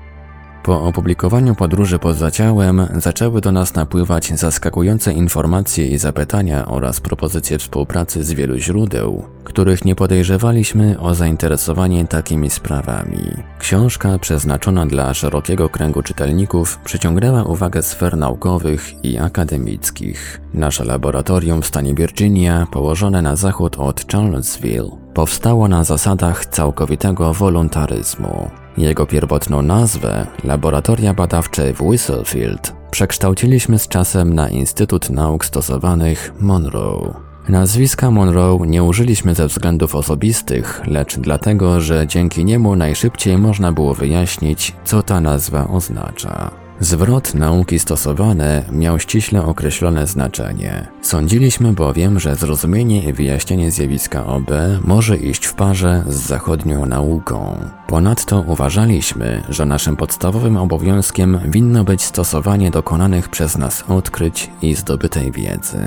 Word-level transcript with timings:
Po 0.62 0.82
opublikowaniu 0.82 1.54
podróży 1.54 1.98
poza 1.98 2.30
ciałem 2.30 2.86
zaczęły 2.96 3.40
do 3.40 3.52
nas 3.52 3.74
napływać 3.74 4.38
zaskakujące 4.38 5.12
informacje 5.12 5.86
i 5.86 5.98
zapytania 5.98 6.66
oraz 6.66 7.00
propozycje 7.00 7.58
współpracy 7.58 8.24
z 8.24 8.32
wielu 8.32 8.58
źródeł, 8.58 9.24
których 9.44 9.84
nie 9.84 9.94
podejrzewaliśmy 9.94 11.00
o 11.00 11.14
zainteresowanie 11.14 12.06
takimi 12.06 12.50
sprawami. 12.50 13.30
Książka 13.58 14.18
przeznaczona 14.18 14.86
dla 14.86 15.14
szerokiego 15.14 15.68
kręgu 15.68 16.02
czytelników 16.02 16.78
przyciągnęła 16.84 17.44
uwagę 17.44 17.82
sfer 17.82 18.16
naukowych 18.16 19.04
i 19.04 19.18
akademickich. 19.18 20.40
Nasze 20.54 20.84
laboratorium 20.84 21.62
w 21.62 21.66
stanie 21.66 21.94
Virginia, 21.94 22.66
położone 22.70 23.22
na 23.22 23.36
zachód 23.36 23.76
od 23.78 24.12
Charlottesville, 24.12 25.01
powstało 25.14 25.68
na 25.68 25.84
zasadach 25.84 26.46
całkowitego 26.46 27.34
wolontaryzmu. 27.34 28.50
Jego 28.76 29.06
pierwotną 29.06 29.62
nazwę, 29.62 30.26
Laboratoria 30.44 31.14
Badawcze 31.14 31.74
w 31.74 31.82
Whistlefield, 31.82 32.72
przekształciliśmy 32.90 33.78
z 33.78 33.88
czasem 33.88 34.34
na 34.34 34.48
Instytut 34.48 35.10
Nauk 35.10 35.44
Stosowanych 35.44 36.32
Monroe. 36.40 37.14
Nazwiska 37.48 38.10
Monroe 38.10 38.58
nie 38.66 38.82
użyliśmy 38.82 39.34
ze 39.34 39.46
względów 39.46 39.94
osobistych, 39.94 40.82
lecz 40.86 41.16
dlatego, 41.16 41.80
że 41.80 42.06
dzięki 42.06 42.44
niemu 42.44 42.76
najszybciej 42.76 43.38
można 43.38 43.72
było 43.72 43.94
wyjaśnić, 43.94 44.74
co 44.84 45.02
ta 45.02 45.20
nazwa 45.20 45.68
oznacza. 45.68 46.61
Zwrot 46.80 47.34
nauki 47.34 47.78
stosowane 47.78 48.64
miał 48.72 48.98
ściśle 48.98 49.44
określone 49.44 50.06
znaczenie. 50.06 50.86
Sądziliśmy 51.02 51.72
bowiem, 51.72 52.20
że 52.20 52.36
zrozumienie 52.36 53.02
i 53.02 53.12
wyjaśnienie 53.12 53.70
zjawiska 53.70 54.26
OB 54.26 54.50
może 54.84 55.16
iść 55.16 55.46
w 55.46 55.54
parze 55.54 56.04
z 56.08 56.14
zachodnią 56.14 56.86
nauką. 56.86 57.56
Ponadto 57.86 58.44
uważaliśmy, 58.46 59.42
że 59.48 59.66
naszym 59.66 59.96
podstawowym 59.96 60.56
obowiązkiem 60.56 61.38
winno 61.44 61.84
być 61.84 62.02
stosowanie 62.02 62.70
dokonanych 62.70 63.28
przez 63.28 63.58
nas 63.58 63.84
odkryć 63.88 64.50
i 64.62 64.74
zdobytej 64.74 65.32
wiedzy. 65.32 65.78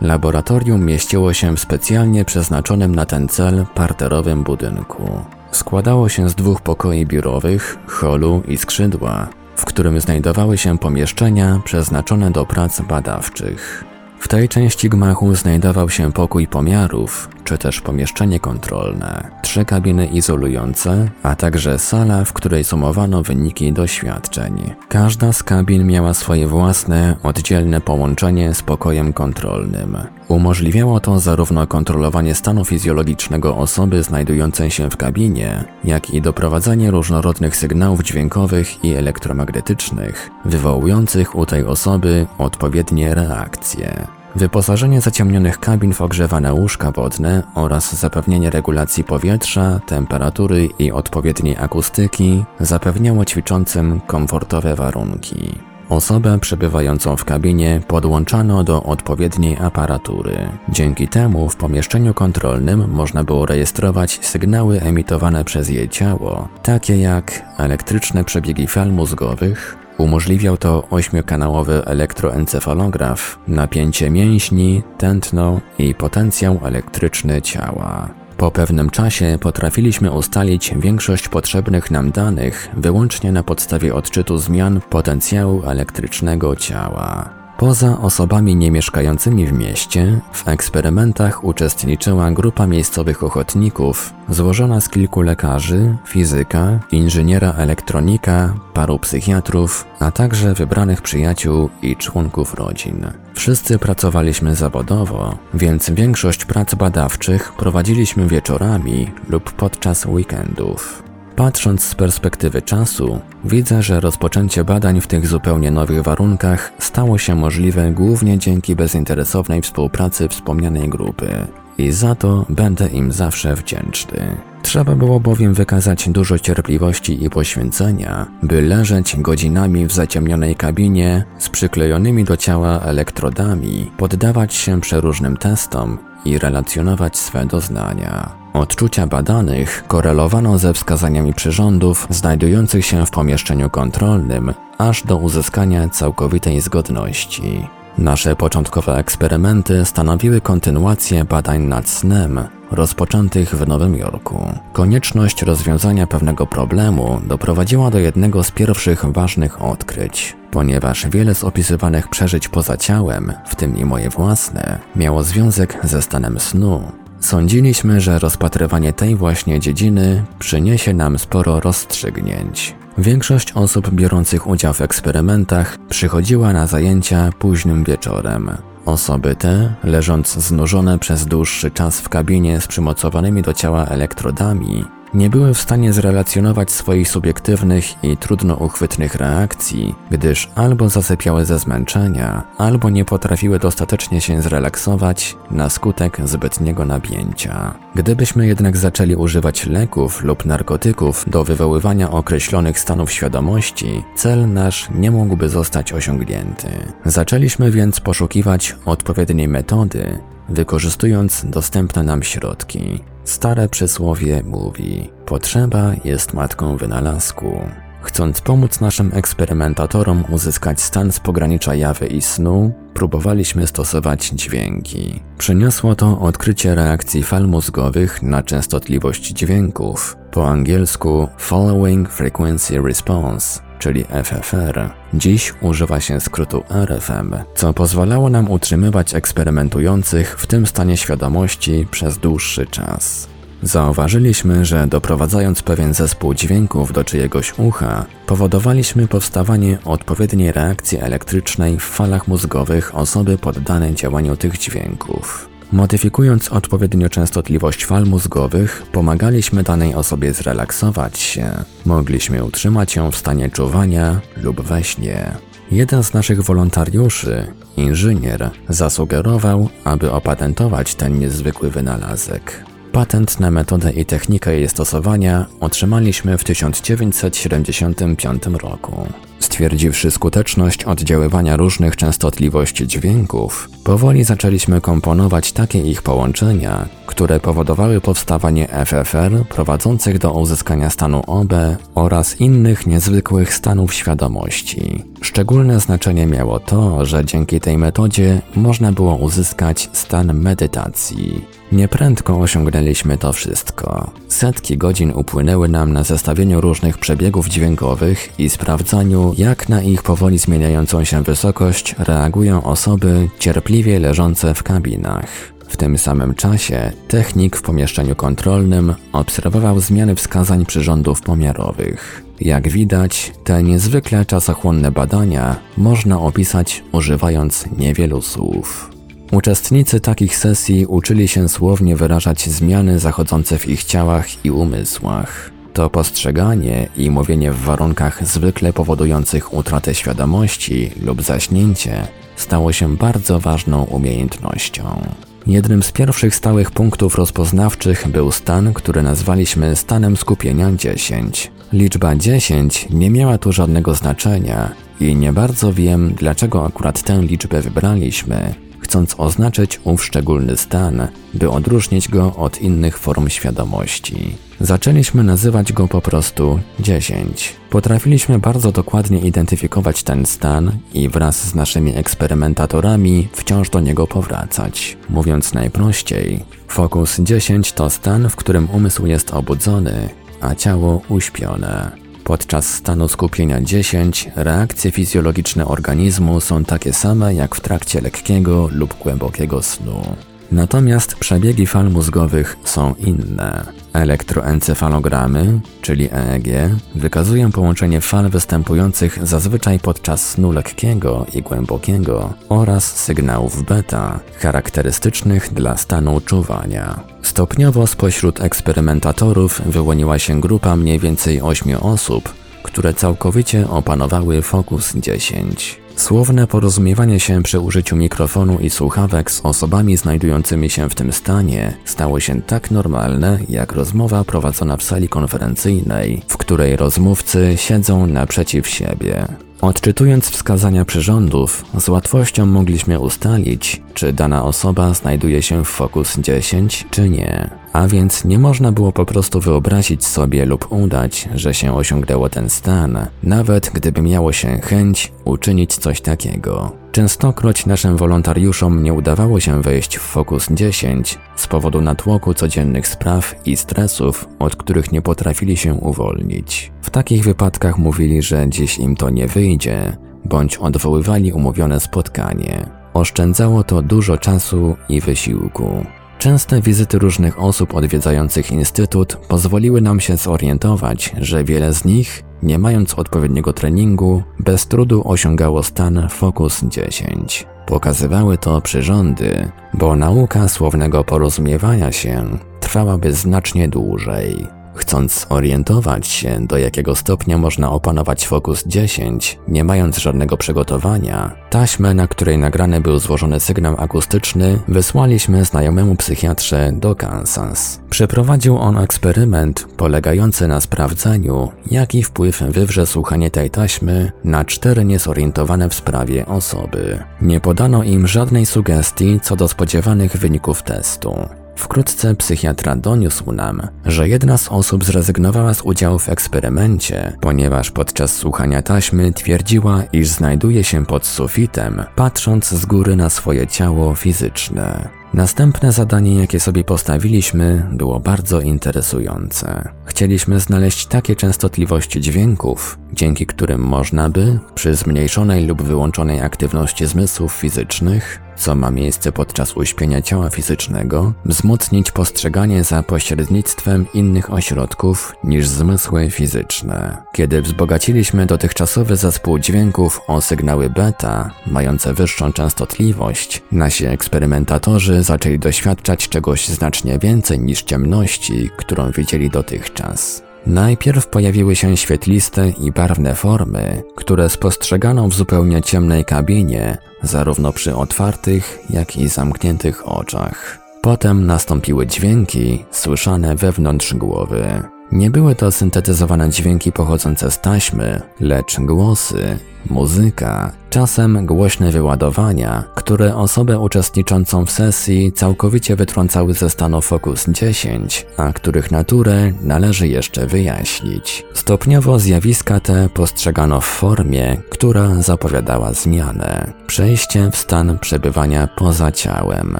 Laboratorium 0.00 0.86
mieściło 0.86 1.32
się 1.32 1.56
w 1.56 1.60
specjalnie 1.60 2.24
przeznaczonym 2.24 2.94
na 2.94 3.06
ten 3.06 3.28
cel 3.28 3.66
parterowym 3.74 4.42
budynku. 4.42 5.20
Składało 5.50 6.08
się 6.08 6.28
z 6.28 6.34
dwóch 6.34 6.60
pokoi 6.60 7.06
biurowych, 7.06 7.78
holu 7.86 8.42
i 8.48 8.56
skrzydła, 8.56 9.28
w 9.56 9.64
którym 9.64 10.00
znajdowały 10.00 10.58
się 10.58 10.78
pomieszczenia 10.78 11.60
przeznaczone 11.64 12.30
do 12.30 12.46
prac 12.46 12.80
badawczych. 12.80 13.84
W 14.18 14.28
tej 14.28 14.48
części 14.48 14.88
gmachu 14.88 15.34
znajdował 15.34 15.90
się 15.90 16.12
pokój 16.12 16.46
pomiarów, 16.46 17.28
czy 17.44 17.58
też 17.58 17.80
pomieszczenie 17.80 18.40
kontrolne, 18.40 19.30
trzy 19.42 19.64
kabiny 19.64 20.06
izolujące, 20.06 21.08
a 21.22 21.36
także 21.36 21.78
sala, 21.78 22.24
w 22.24 22.32
której 22.32 22.64
sumowano 22.64 23.22
wyniki 23.22 23.72
doświadczeń. 23.72 24.74
Każda 24.88 25.32
z 25.32 25.42
kabin 25.42 25.86
miała 25.86 26.14
swoje 26.14 26.46
własne, 26.46 27.16
oddzielne 27.22 27.80
połączenie 27.80 28.54
z 28.54 28.62
pokojem 28.62 29.12
kontrolnym. 29.12 29.96
Umożliwiało 30.28 31.00
to 31.00 31.18
zarówno 31.18 31.66
kontrolowanie 31.66 32.34
stanu 32.34 32.64
fizjologicznego 32.64 33.56
osoby 33.56 34.02
znajdującej 34.02 34.70
się 34.70 34.90
w 34.90 34.96
kabinie, 34.96 35.64
jak 35.84 36.10
i 36.10 36.22
doprowadzanie 36.22 36.90
różnorodnych 36.90 37.56
sygnałów 37.56 38.02
dźwiękowych 38.02 38.84
i 38.84 38.94
elektromagnetycznych, 38.94 40.30
wywołujących 40.44 41.36
u 41.36 41.46
tej 41.46 41.64
osoby 41.64 42.26
odpowiednie 42.38 43.14
reakcje. 43.14 44.21
Wyposażenie 44.36 45.00
zaciemnionych 45.00 45.58
kabin 45.58 45.94
w 45.94 46.00
ogrzewane 46.00 46.54
łóżka 46.54 46.90
wodne 46.90 47.42
oraz 47.54 47.94
zapewnienie 48.00 48.50
regulacji 48.50 49.04
powietrza, 49.04 49.80
temperatury 49.86 50.68
i 50.78 50.92
odpowiedniej 50.92 51.56
akustyki 51.56 52.44
zapewniało 52.60 53.24
ćwiczącym 53.24 54.00
komfortowe 54.00 54.74
warunki. 54.74 55.58
Osobę 55.88 56.38
przebywającą 56.38 57.16
w 57.16 57.24
kabinie 57.24 57.80
podłączano 57.88 58.64
do 58.64 58.82
odpowiedniej 58.82 59.56
aparatury. 59.56 60.48
Dzięki 60.68 61.08
temu 61.08 61.48
w 61.48 61.56
pomieszczeniu 61.56 62.14
kontrolnym 62.14 62.90
można 62.90 63.24
było 63.24 63.46
rejestrować 63.46 64.18
sygnały 64.22 64.80
emitowane 64.80 65.44
przez 65.44 65.68
jej 65.68 65.88
ciało, 65.88 66.48
takie 66.62 66.96
jak 66.96 67.42
elektryczne 67.58 68.24
przebiegi 68.24 68.66
fal 68.66 68.92
mózgowych, 68.92 69.76
Umożliwiał 70.02 70.56
to 70.56 70.88
ośmiokanałowy 70.90 71.84
elektroencefalograf, 71.84 73.38
napięcie 73.48 74.10
mięśni, 74.10 74.82
tętno 74.98 75.60
i 75.78 75.94
potencjał 75.94 76.60
elektryczny 76.64 77.42
ciała. 77.42 78.08
Po 78.36 78.50
pewnym 78.50 78.90
czasie 78.90 79.38
potrafiliśmy 79.40 80.10
ustalić 80.10 80.74
większość 80.76 81.28
potrzebnych 81.28 81.90
nam 81.90 82.10
danych 82.10 82.68
wyłącznie 82.76 83.32
na 83.32 83.42
podstawie 83.42 83.94
odczytu 83.94 84.38
zmian 84.38 84.80
potencjału 84.90 85.62
elektrycznego 85.64 86.56
ciała. 86.56 87.41
Poza 87.62 88.00
osobami 88.00 88.56
niemieszkającymi 88.56 89.46
w 89.46 89.52
mieście, 89.52 90.20
w 90.32 90.48
eksperymentach 90.48 91.44
uczestniczyła 91.44 92.30
grupa 92.30 92.66
miejscowych 92.66 93.22
ochotników, 93.22 94.14
złożona 94.28 94.80
z 94.80 94.88
kilku 94.88 95.22
lekarzy, 95.22 95.96
fizyka, 96.06 96.80
inżyniera 96.92 97.52
elektronika, 97.52 98.54
paru 98.74 98.98
psychiatrów, 98.98 99.84
a 99.98 100.10
także 100.10 100.54
wybranych 100.54 101.02
przyjaciół 101.02 101.70
i 101.82 101.96
członków 101.96 102.54
rodzin. 102.54 103.06
Wszyscy 103.34 103.78
pracowaliśmy 103.78 104.54
zawodowo, 104.54 105.38
więc 105.54 105.90
większość 105.90 106.44
prac 106.44 106.74
badawczych 106.74 107.52
prowadziliśmy 107.52 108.26
wieczorami 108.26 109.10
lub 109.28 109.52
podczas 109.52 110.06
weekendów. 110.06 111.11
Patrząc 111.36 111.84
z 111.84 111.94
perspektywy 111.94 112.62
czasu, 112.62 113.20
widzę, 113.44 113.82
że 113.82 114.00
rozpoczęcie 114.00 114.64
badań 114.64 115.00
w 115.00 115.06
tych 115.06 115.26
zupełnie 115.26 115.70
nowych 115.70 116.02
warunkach 116.02 116.72
stało 116.78 117.18
się 117.18 117.34
możliwe 117.34 117.90
głównie 117.90 118.38
dzięki 118.38 118.76
bezinteresownej 118.76 119.62
współpracy 119.62 120.28
wspomnianej 120.28 120.88
grupy 120.88 121.46
i 121.78 121.92
za 121.92 122.14
to 122.14 122.46
będę 122.48 122.88
im 122.88 123.12
zawsze 123.12 123.54
wdzięczny. 123.54 124.36
Trzeba 124.62 124.94
było 124.94 125.20
bowiem 125.20 125.54
wykazać 125.54 126.08
dużo 126.08 126.38
cierpliwości 126.38 127.24
i 127.24 127.30
poświęcenia, 127.30 128.26
by 128.42 128.62
leżeć 128.62 129.16
godzinami 129.16 129.86
w 129.86 129.92
zaciemnionej 129.92 130.56
kabinie 130.56 131.24
z 131.38 131.48
przyklejonymi 131.48 132.24
do 132.24 132.36
ciała 132.36 132.80
elektrodami, 132.80 133.90
poddawać 133.96 134.54
się 134.54 134.80
przeróżnym 134.80 135.36
testom 135.36 135.98
i 136.24 136.38
relacjonować 136.38 137.16
swe 137.16 137.46
doznania. 137.46 138.41
Odczucia 138.52 139.06
badanych 139.06 139.84
korelowano 139.88 140.58
ze 140.58 140.72
wskazaniami 140.72 141.34
przyrządów 141.34 142.06
znajdujących 142.10 142.86
się 142.86 143.06
w 143.06 143.10
pomieszczeniu 143.10 143.70
kontrolnym, 143.70 144.54
aż 144.78 145.02
do 145.02 145.16
uzyskania 145.16 145.88
całkowitej 145.88 146.60
zgodności. 146.60 147.66
Nasze 147.98 148.36
początkowe 148.36 148.96
eksperymenty 148.96 149.84
stanowiły 149.84 150.40
kontynuację 150.40 151.24
badań 151.24 151.62
nad 151.62 151.88
snem, 151.88 152.40
rozpoczętych 152.70 153.54
w 153.54 153.68
Nowym 153.68 153.96
Jorku. 153.96 154.52
Konieczność 154.72 155.42
rozwiązania 155.42 156.06
pewnego 156.06 156.46
problemu 156.46 157.20
doprowadziła 157.26 157.90
do 157.90 157.98
jednego 157.98 158.44
z 158.44 158.50
pierwszych 158.50 159.04
ważnych 159.04 159.62
odkryć. 159.62 160.36
Ponieważ 160.50 161.06
wiele 161.08 161.34
z 161.34 161.44
opisywanych 161.44 162.08
przeżyć 162.08 162.48
poza 162.48 162.76
ciałem, 162.76 163.32
w 163.46 163.56
tym 163.56 163.76
i 163.76 163.84
moje 163.84 164.10
własne, 164.10 164.78
miało 164.96 165.22
związek 165.22 165.78
ze 165.82 166.02
stanem 166.02 166.40
snu, 166.40 166.92
Sądziliśmy, 167.22 168.00
że 168.00 168.18
rozpatrywanie 168.18 168.92
tej 168.92 169.16
właśnie 169.16 169.60
dziedziny 169.60 170.24
przyniesie 170.38 170.94
nam 170.94 171.18
sporo 171.18 171.60
rozstrzygnięć. 171.60 172.74
Większość 172.98 173.52
osób 173.52 173.90
biorących 173.90 174.46
udział 174.46 174.72
w 174.72 174.80
eksperymentach 174.80 175.78
przychodziła 175.88 176.52
na 176.52 176.66
zajęcia 176.66 177.30
późnym 177.38 177.84
wieczorem. 177.84 178.50
Osoby 178.86 179.36
te, 179.36 179.74
leżąc 179.84 180.32
znużone 180.32 180.98
przez 180.98 181.26
dłuższy 181.26 181.70
czas 181.70 182.00
w 182.00 182.08
kabinie 182.08 182.60
z 182.60 182.66
przymocowanymi 182.66 183.42
do 183.42 183.52
ciała 183.52 183.84
elektrodami, 183.86 184.84
nie 185.14 185.30
były 185.30 185.54
w 185.54 185.60
stanie 185.60 185.92
zrelacjonować 185.92 186.70
swoich 186.70 187.08
subiektywnych 187.08 188.04
i 188.04 188.16
trudno 188.16 188.54
uchwytnych 188.54 189.14
reakcji, 189.14 189.94
gdyż 190.10 190.50
albo 190.54 190.88
zasypiały 190.88 191.44
ze 191.44 191.58
zmęczenia, 191.58 192.42
albo 192.58 192.90
nie 192.90 193.04
potrafiły 193.04 193.58
dostatecznie 193.58 194.20
się 194.20 194.42
zrelaksować 194.42 195.36
na 195.50 195.68
skutek 195.68 196.18
zbytniego 196.24 196.84
napięcia. 196.84 197.74
Gdybyśmy 197.94 198.46
jednak 198.46 198.76
zaczęli 198.76 199.14
używać 199.14 199.66
leków 199.66 200.24
lub 200.24 200.44
narkotyków 200.44 201.24
do 201.26 201.44
wywoływania 201.44 202.10
określonych 202.10 202.78
stanów 202.78 203.12
świadomości, 203.12 204.04
cel 204.16 204.52
nasz 204.52 204.88
nie 204.94 205.10
mógłby 205.10 205.48
zostać 205.48 205.92
osiągnięty. 205.92 206.68
Zaczęliśmy 207.04 207.70
więc 207.70 208.00
poszukiwać 208.00 208.76
odpowiedniej 208.84 209.48
metody, 209.48 210.18
wykorzystując 210.52 211.44
dostępne 211.44 212.02
nam 212.02 212.22
środki. 212.22 213.00
Stare 213.24 213.68
przysłowie 213.68 214.42
mówi: 214.44 215.10
Potrzeba 215.26 215.92
jest 216.04 216.34
matką 216.34 216.76
wynalazku. 216.76 217.58
Chcąc 218.02 218.40
pomóc 218.40 218.80
naszym 218.80 219.10
eksperymentatorom 219.14 220.24
uzyskać 220.30 220.80
stan 220.80 221.12
z 221.12 221.20
pogranicza 221.20 221.74
jawy 221.74 222.06
i 222.06 222.22
snu, 222.22 222.72
próbowaliśmy 222.94 223.66
stosować 223.66 224.28
dźwięki. 224.28 225.20
Przyniosło 225.38 225.94
to 225.94 226.20
odkrycie 226.20 226.74
reakcji 226.74 227.22
fal 227.22 227.48
mózgowych 227.48 228.22
na 228.22 228.42
częstotliwość 228.42 229.28
dźwięków, 229.28 230.16
po 230.30 230.48
angielsku 230.48 231.28
Following 231.38 232.10
Frequency 232.10 232.82
Response, 232.82 233.60
czyli 233.82 234.04
FFR. 234.24 234.90
Dziś 235.14 235.54
używa 235.60 236.00
się 236.00 236.20
skrótu 236.20 236.64
RFM, 236.70 237.34
co 237.54 237.72
pozwalało 237.72 238.30
nam 238.30 238.50
utrzymywać 238.50 239.14
eksperymentujących 239.14 240.36
w 240.38 240.46
tym 240.46 240.66
stanie 240.66 240.96
świadomości 240.96 241.86
przez 241.90 242.18
dłuższy 242.18 242.66
czas. 242.66 243.28
Zauważyliśmy, 243.62 244.64
że 244.64 244.86
doprowadzając 244.86 245.62
pewien 245.62 245.94
zespół 245.94 246.34
dźwięków 246.34 246.92
do 246.92 247.04
czyjegoś 247.04 247.58
ucha, 247.58 248.04
powodowaliśmy 248.26 249.08
powstawanie 249.08 249.78
odpowiedniej 249.84 250.52
reakcji 250.52 250.98
elektrycznej 250.98 251.78
w 251.78 251.82
falach 251.82 252.28
mózgowych 252.28 252.94
osoby 252.94 253.38
poddanej 253.38 253.94
działaniu 253.94 254.36
tych 254.36 254.58
dźwięków. 254.58 255.51
Modyfikując 255.72 256.48
odpowiednio 256.48 257.08
częstotliwość 257.08 257.84
fal 257.84 258.04
mózgowych, 258.06 258.82
pomagaliśmy 258.92 259.62
danej 259.62 259.94
osobie 259.94 260.32
zrelaksować 260.32 261.18
się. 261.18 261.50
Mogliśmy 261.86 262.44
utrzymać 262.44 262.96
ją 262.96 263.10
w 263.10 263.16
stanie 263.16 263.50
czuwania 263.50 264.20
lub 264.36 264.60
we 264.60 264.84
śnie. 264.84 265.34
Jeden 265.70 266.02
z 266.02 266.14
naszych 266.14 266.42
wolontariuszy, 266.42 267.46
inżynier, 267.76 268.50
zasugerował, 268.68 269.68
aby 269.84 270.10
opatentować 270.10 270.94
ten 270.94 271.18
niezwykły 271.18 271.70
wynalazek. 271.70 272.64
Patent 272.92 273.40
na 273.40 273.50
metodę 273.50 273.92
i 273.92 274.04
technikę 274.04 274.54
jej 274.54 274.68
stosowania 274.68 275.46
otrzymaliśmy 275.60 276.38
w 276.38 276.44
1975 276.44 278.42
roku. 278.46 279.06
Stwierdziwszy 279.42 280.10
skuteczność 280.10 280.84
oddziaływania 280.84 281.56
różnych 281.56 281.96
częstotliwości 281.96 282.86
dźwięków, 282.86 283.68
powoli 283.84 284.24
zaczęliśmy 284.24 284.80
komponować 284.80 285.52
takie 285.52 285.80
ich 285.80 286.02
połączenia, 286.02 286.88
które 287.06 287.40
powodowały 287.40 288.00
powstawanie 288.00 288.68
FFR 288.86 289.44
prowadzących 289.48 290.18
do 290.18 290.32
uzyskania 290.32 290.90
stanu 290.90 291.22
OB 291.26 291.52
oraz 291.94 292.40
innych 292.40 292.86
niezwykłych 292.86 293.54
stanów 293.54 293.94
świadomości. 293.94 295.04
Szczególne 295.22 295.80
znaczenie 295.80 296.26
miało 296.26 296.60
to, 296.60 297.04
że 297.06 297.24
dzięki 297.24 297.60
tej 297.60 297.78
metodzie 297.78 298.40
można 298.56 298.92
było 298.92 299.16
uzyskać 299.16 299.90
stan 299.92 300.34
medytacji. 300.34 301.44
Nieprędko 301.72 302.40
osiągnęliśmy 302.40 303.18
to 303.18 303.32
wszystko. 303.32 304.10
Setki 304.28 304.78
godzin 304.78 305.12
upłynęły 305.14 305.68
nam 305.68 305.92
na 305.92 306.02
zestawieniu 306.02 306.60
różnych 306.60 306.98
przebiegów 306.98 307.48
dźwiękowych 307.48 308.40
i 308.40 308.50
sprawdzaniu, 308.50 309.31
jak 309.36 309.68
na 309.68 309.82
ich 309.82 310.02
powoli 310.02 310.38
zmieniającą 310.38 311.04
się 311.04 311.22
wysokość 311.22 311.94
reagują 311.98 312.62
osoby 312.62 313.28
cierpliwie 313.38 313.98
leżące 313.98 314.54
w 314.54 314.62
kabinach. 314.62 315.52
W 315.68 315.76
tym 315.76 315.98
samym 315.98 316.34
czasie 316.34 316.92
technik 317.08 317.56
w 317.56 317.62
pomieszczeniu 317.62 318.16
kontrolnym 318.16 318.94
obserwował 319.12 319.80
zmiany 319.80 320.14
wskazań 320.14 320.66
przyrządów 320.66 321.20
pomiarowych. 321.20 322.24
Jak 322.40 322.68
widać, 322.68 323.32
te 323.44 323.62
niezwykle 323.62 324.24
czasochłonne 324.24 324.90
badania 324.90 325.56
można 325.76 326.20
opisać 326.20 326.84
używając 326.92 327.64
niewielu 327.78 328.22
słów. 328.22 328.90
Uczestnicy 329.32 330.00
takich 330.00 330.36
sesji 330.36 330.86
uczyli 330.86 331.28
się 331.28 331.48
słownie 331.48 331.96
wyrażać 331.96 332.48
zmiany 332.48 332.98
zachodzące 332.98 333.58
w 333.58 333.68
ich 333.68 333.84
ciałach 333.84 334.44
i 334.44 334.50
umysłach. 334.50 335.51
To 335.72 335.90
postrzeganie 335.90 336.88
i 336.96 337.10
mówienie 337.10 337.52
w 337.52 337.60
warunkach 337.60 338.26
zwykle 338.26 338.72
powodujących 338.72 339.54
utratę 339.54 339.94
świadomości 339.94 340.90
lub 341.02 341.22
zaśnięcie 341.22 342.06
stało 342.36 342.72
się 342.72 342.96
bardzo 342.96 343.40
ważną 343.40 343.82
umiejętnością. 343.82 345.02
Jednym 345.46 345.82
z 345.82 345.92
pierwszych 345.92 346.34
stałych 346.34 346.70
punktów 346.70 347.14
rozpoznawczych 347.14 348.08
był 348.08 348.32
stan, 348.32 348.74
który 348.74 349.02
nazwaliśmy 349.02 349.76
stanem 349.76 350.16
skupienia 350.16 350.72
10. 350.72 351.50
Liczba 351.72 352.16
10 352.16 352.88
nie 352.90 353.10
miała 353.10 353.38
tu 353.38 353.52
żadnego 353.52 353.94
znaczenia 353.94 354.70
i 355.00 355.16
nie 355.16 355.32
bardzo 355.32 355.72
wiem, 355.72 356.14
dlaczego 356.18 356.66
akurat 356.66 357.02
tę 357.02 357.22
liczbę 357.22 357.60
wybraliśmy, 357.60 358.54
chcąc 358.92 359.14
oznaczyć 359.18 359.80
ów 359.84 360.04
szczególny 360.04 360.56
stan, 360.56 361.08
by 361.34 361.50
odróżnić 361.50 362.08
go 362.08 362.34
od 362.36 362.60
innych 362.60 362.98
form 362.98 363.28
świadomości. 363.28 364.36
Zaczęliśmy 364.60 365.24
nazywać 365.24 365.72
go 365.72 365.88
po 365.88 366.00
prostu 366.00 366.60
10. 366.80 367.54
Potrafiliśmy 367.70 368.38
bardzo 368.38 368.72
dokładnie 368.72 369.20
identyfikować 369.20 370.02
ten 370.02 370.26
stan 370.26 370.72
i 370.94 371.08
wraz 371.08 371.48
z 371.48 371.54
naszymi 371.54 371.96
eksperymentatorami 371.96 373.28
wciąż 373.32 373.70
do 373.70 373.80
niego 373.80 374.06
powracać. 374.06 374.96
Mówiąc 375.08 375.54
najprościej, 375.54 376.44
fokus 376.68 377.20
10 377.20 377.72
to 377.72 377.90
stan, 377.90 378.28
w 378.28 378.36
którym 378.36 378.70
umysł 378.70 379.06
jest 379.06 379.30
obudzony, 379.34 380.08
a 380.40 380.54
ciało 380.54 381.02
uśpione. 381.08 382.01
Podczas 382.24 382.74
stanu 382.74 383.08
skupienia 383.08 383.60
10 383.60 384.30
reakcje 384.36 384.90
fizjologiczne 384.90 385.66
organizmu 385.66 386.40
są 386.40 386.64
takie 386.64 386.92
same 386.92 387.34
jak 387.34 387.54
w 387.54 387.60
trakcie 387.60 388.00
lekkiego 388.00 388.68
lub 388.72 388.98
głębokiego 388.98 389.62
snu. 389.62 390.16
Natomiast 390.52 391.14
przebiegi 391.14 391.66
fal 391.66 391.90
mózgowych 391.90 392.56
są 392.64 392.94
inne. 392.94 393.66
Elektroencefalogramy, 393.92 395.60
czyli 395.80 396.08
EEG, 396.12 396.46
wykazują 396.94 397.52
połączenie 397.52 398.00
fal 398.00 398.30
występujących 398.30 399.26
zazwyczaj 399.26 399.78
podczas 399.78 400.30
snu 400.30 400.52
lekkiego 400.52 401.26
i 401.34 401.42
głębokiego 401.42 402.34
oraz 402.48 402.96
sygnałów 402.96 403.64
beta, 403.64 404.20
charakterystycznych 404.38 405.52
dla 405.52 405.76
stanu 405.76 406.20
czuwania. 406.20 407.00
Stopniowo 407.22 407.86
spośród 407.86 408.40
eksperymentatorów 408.40 409.60
wyłoniła 409.66 410.18
się 410.18 410.40
grupa 410.40 410.76
mniej 410.76 410.98
więcej 410.98 411.40
8 411.40 411.76
osób, 411.76 412.34
które 412.62 412.94
całkowicie 412.94 413.70
opanowały 413.70 414.42
Focus 414.42 414.94
10. 414.96 415.81
Słowne 415.96 416.46
porozumiewanie 416.46 417.20
się 417.20 417.42
przy 417.42 417.60
użyciu 417.60 417.96
mikrofonu 417.96 418.58
i 418.58 418.70
słuchawek 418.70 419.30
z 419.30 419.40
osobami 419.40 419.96
znajdującymi 419.96 420.70
się 420.70 420.88
w 420.88 420.94
tym 420.94 421.12
stanie 421.12 421.74
stało 421.84 422.20
się 422.20 422.42
tak 422.42 422.70
normalne, 422.70 423.38
jak 423.48 423.72
rozmowa 423.72 424.24
prowadzona 424.24 424.76
w 424.76 424.82
sali 424.82 425.08
konferencyjnej, 425.08 426.22
w 426.28 426.36
której 426.36 426.76
rozmówcy 426.76 427.54
siedzą 427.56 428.06
naprzeciw 428.06 428.68
siebie. 428.68 429.26
Odczytując 429.62 430.30
wskazania 430.30 430.84
przyrządów, 430.84 431.64
z 431.78 431.88
łatwością 431.88 432.46
mogliśmy 432.46 433.00
ustalić, 433.00 433.82
czy 433.94 434.12
dana 434.12 434.44
osoba 434.44 434.94
znajduje 434.94 435.42
się 435.42 435.64
w 435.64 435.68
Focus 435.68 436.18
10, 436.18 436.86
czy 436.90 437.08
nie. 437.08 437.50
A 437.72 437.88
więc 437.88 438.24
nie 438.24 438.38
można 438.38 438.72
było 438.72 438.92
po 438.92 439.06
prostu 439.06 439.40
wyobrazić 439.40 440.04
sobie 440.04 440.46
lub 440.46 440.72
udać, 440.72 441.28
że 441.34 441.54
się 441.54 441.74
osiągnęło 441.74 442.28
ten 442.28 442.50
stan, 442.50 443.06
nawet 443.22 443.70
gdyby 443.74 444.02
miało 444.02 444.32
się 444.32 444.60
chęć 444.60 445.12
uczynić 445.24 445.76
coś 445.76 446.00
takiego. 446.00 446.81
Częstokroć 446.92 447.66
naszym 447.66 447.96
wolontariuszom 447.96 448.82
nie 448.82 448.92
udawało 448.92 449.40
się 449.40 449.62
wejść 449.62 449.98
w 449.98 450.00
Focus 450.00 450.48
10 450.50 451.18
z 451.36 451.46
powodu 451.46 451.80
natłoku 451.80 452.34
codziennych 452.34 452.88
spraw 452.88 453.34
i 453.46 453.56
stresów, 453.56 454.28
od 454.38 454.56
których 454.56 454.92
nie 454.92 455.02
potrafili 455.02 455.56
się 455.56 455.74
uwolnić. 455.74 456.72
W 456.82 456.90
takich 456.90 457.24
wypadkach 457.24 457.78
mówili, 457.78 458.22
że 458.22 458.48
dziś 458.48 458.78
im 458.78 458.96
to 458.96 459.10
nie 459.10 459.28
wyjdzie, 459.28 459.96
bądź 460.24 460.56
odwoływali 460.56 461.32
umówione 461.32 461.80
spotkanie. 461.80 462.66
Oszczędzało 462.94 463.64
to 463.64 463.82
dużo 463.82 464.18
czasu 464.18 464.76
i 464.88 465.00
wysiłku. 465.00 465.86
Częste 466.18 466.60
wizyty 466.60 466.98
różnych 466.98 467.40
osób 467.40 467.74
odwiedzających 467.74 468.50
instytut 468.50 469.16
pozwoliły 469.16 469.80
nam 469.80 470.00
się 470.00 470.16
zorientować, 470.16 471.14
że 471.20 471.44
wiele 471.44 471.72
z 471.72 471.84
nich, 471.84 472.22
nie 472.42 472.58
mając 472.58 472.94
odpowiedniego 472.94 473.52
treningu, 473.52 474.22
bez 474.38 474.66
trudu 474.66 475.02
osiągało 475.04 475.62
stan 475.62 476.08
Focus 476.10 476.64
10. 476.64 477.46
Pokazywały 477.66 478.38
to 478.38 478.60
przyrządy, 478.60 479.48
bo 479.74 479.96
nauka 479.96 480.48
słownego 480.48 481.04
porozumiewania 481.04 481.92
się 481.92 482.24
trwałaby 482.60 483.12
znacznie 483.12 483.68
dłużej. 483.68 484.61
Chcąc 484.74 485.26
orientować 485.28 486.08
się, 486.08 486.46
do 486.46 486.58
jakiego 486.58 486.96
stopnia 486.96 487.38
można 487.38 487.70
opanować 487.70 488.26
Focus 488.26 488.64
10, 488.66 489.38
nie 489.48 489.64
mając 489.64 489.98
żadnego 489.98 490.36
przygotowania, 490.36 491.32
taśmę, 491.50 491.94
na 491.94 492.06
której 492.06 492.38
nagrany 492.38 492.80
był 492.80 492.98
złożony 492.98 493.40
sygnał 493.40 493.74
akustyczny, 493.78 494.58
wysłaliśmy 494.68 495.44
znajomemu 495.44 495.96
psychiatrze 495.96 496.72
do 496.72 496.94
Kansas. 496.94 497.80
Przeprowadził 497.90 498.58
on 498.58 498.78
eksperyment 498.78 499.66
polegający 499.76 500.48
na 500.48 500.60
sprawdzeniu, 500.60 501.52
jaki 501.70 502.02
wpływ 502.02 502.42
wywrze 502.42 502.86
słuchanie 502.86 503.30
tej 503.30 503.50
taśmy 503.50 504.12
na 504.24 504.44
cztery 504.44 504.84
niezorientowane 504.84 505.68
w 505.68 505.74
sprawie 505.74 506.26
osoby. 506.26 507.02
Nie 507.22 507.40
podano 507.40 507.82
im 507.82 508.06
żadnej 508.06 508.46
sugestii 508.46 509.20
co 509.22 509.36
do 509.36 509.48
spodziewanych 509.48 510.16
wyników 510.16 510.62
testu. 510.62 511.41
Wkrótce 511.56 512.14
psychiatra 512.14 512.76
doniósł 512.76 513.32
nam, 513.32 513.62
że 513.86 514.08
jedna 514.08 514.38
z 514.38 514.48
osób 514.48 514.84
zrezygnowała 514.84 515.54
z 515.54 515.62
udziału 515.62 515.98
w 515.98 516.08
eksperymencie, 516.08 517.12
ponieważ 517.20 517.70
podczas 517.70 518.16
słuchania 518.16 518.62
taśmy 518.62 519.12
twierdziła, 519.12 519.82
iż 519.92 520.08
znajduje 520.08 520.64
się 520.64 520.86
pod 520.86 521.06
sufitem, 521.06 521.84
patrząc 521.96 522.48
z 522.48 522.66
góry 522.66 522.96
na 522.96 523.10
swoje 523.10 523.46
ciało 523.46 523.94
fizyczne. 523.94 525.01
Następne 525.14 525.72
zadanie, 525.72 526.14
jakie 526.14 526.40
sobie 526.40 526.64
postawiliśmy, 526.64 527.68
było 527.72 528.00
bardzo 528.00 528.40
interesujące. 528.40 529.68
Chcieliśmy 529.84 530.40
znaleźć 530.40 530.86
takie 530.86 531.16
częstotliwości 531.16 532.00
dźwięków, 532.00 532.78
dzięki 532.92 533.26
którym 533.26 533.60
można 533.60 534.08
by, 534.10 534.38
przy 534.54 534.74
zmniejszonej 534.74 535.46
lub 535.46 535.62
wyłączonej 535.62 536.20
aktywności 536.20 536.86
zmysłów 536.86 537.32
fizycznych, 537.32 538.20
co 538.36 538.54
ma 538.54 538.70
miejsce 538.70 539.12
podczas 539.12 539.56
uśpienia 539.56 540.02
ciała 540.02 540.30
fizycznego, 540.30 541.12
wzmocnić 541.24 541.90
postrzeganie 541.90 542.64
za 542.64 542.82
pośrednictwem 542.82 543.86
innych 543.94 544.32
ośrodków 544.32 545.14
niż 545.24 545.48
zmysły 545.48 546.10
fizyczne. 546.10 546.96
Kiedy 547.12 547.42
wzbogaciliśmy 547.42 548.26
dotychczasowy 548.26 548.96
zespół 548.96 549.38
dźwięków 549.38 550.00
o 550.06 550.20
sygnały 550.20 550.70
beta, 550.70 551.30
mające 551.46 551.94
wyższą 551.94 552.32
częstotliwość, 552.32 553.42
nasi 553.52 553.86
eksperymentatorzy 553.86 555.01
zaczęli 555.02 555.38
doświadczać 555.38 556.08
czegoś 556.08 556.48
znacznie 556.48 556.98
więcej 556.98 557.40
niż 557.40 557.62
ciemności, 557.62 558.50
którą 558.56 558.90
widzieli 558.90 559.30
dotychczas. 559.30 560.22
Najpierw 560.46 561.06
pojawiły 561.06 561.56
się 561.56 561.76
świetliste 561.76 562.48
i 562.50 562.72
barwne 562.72 563.14
formy, 563.14 563.82
które 563.96 564.28
spostrzegano 564.28 565.08
w 565.08 565.14
zupełnie 565.14 565.62
ciemnej 565.62 566.04
kabinie, 566.04 566.78
zarówno 567.02 567.52
przy 567.52 567.76
otwartych, 567.76 568.58
jak 568.70 568.96
i 568.96 569.08
zamkniętych 569.08 569.88
oczach. 569.88 570.58
Potem 570.82 571.26
nastąpiły 571.26 571.86
dźwięki 571.86 572.64
słyszane 572.70 573.36
wewnątrz 573.36 573.94
głowy. 573.94 574.62
Nie 574.92 575.10
były 575.10 575.34
to 575.34 575.52
syntetyzowane 575.52 576.30
dźwięki 576.30 576.72
pochodzące 576.72 577.30
z 577.30 577.40
taśmy, 577.40 578.02
lecz 578.20 578.60
głosy, 578.60 579.38
muzyka, 579.70 580.52
czasem 580.70 581.26
głośne 581.26 581.70
wyładowania, 581.70 582.64
które 582.74 583.16
osobę 583.16 583.58
uczestniczącą 583.58 584.46
w 584.46 584.50
sesji 584.50 585.12
całkowicie 585.12 585.76
wytrącały 585.76 586.34
ze 586.34 586.50
stanu 586.50 586.80
Focus 586.80 587.24
10, 587.28 588.06
a 588.16 588.32
których 588.32 588.70
naturę 588.70 589.32
należy 589.40 589.88
jeszcze 589.88 590.26
wyjaśnić. 590.26 591.24
Stopniowo 591.34 591.98
zjawiska 591.98 592.60
te 592.60 592.88
postrzegano 592.88 593.60
w 593.60 593.66
formie, 593.66 594.36
która 594.50 595.02
zapowiadała 595.02 595.72
zmianę, 595.72 596.52
przejście 596.66 597.30
w 597.30 597.36
stan 597.36 597.78
przebywania 597.78 598.48
poza 598.56 598.92
ciałem. 598.92 599.58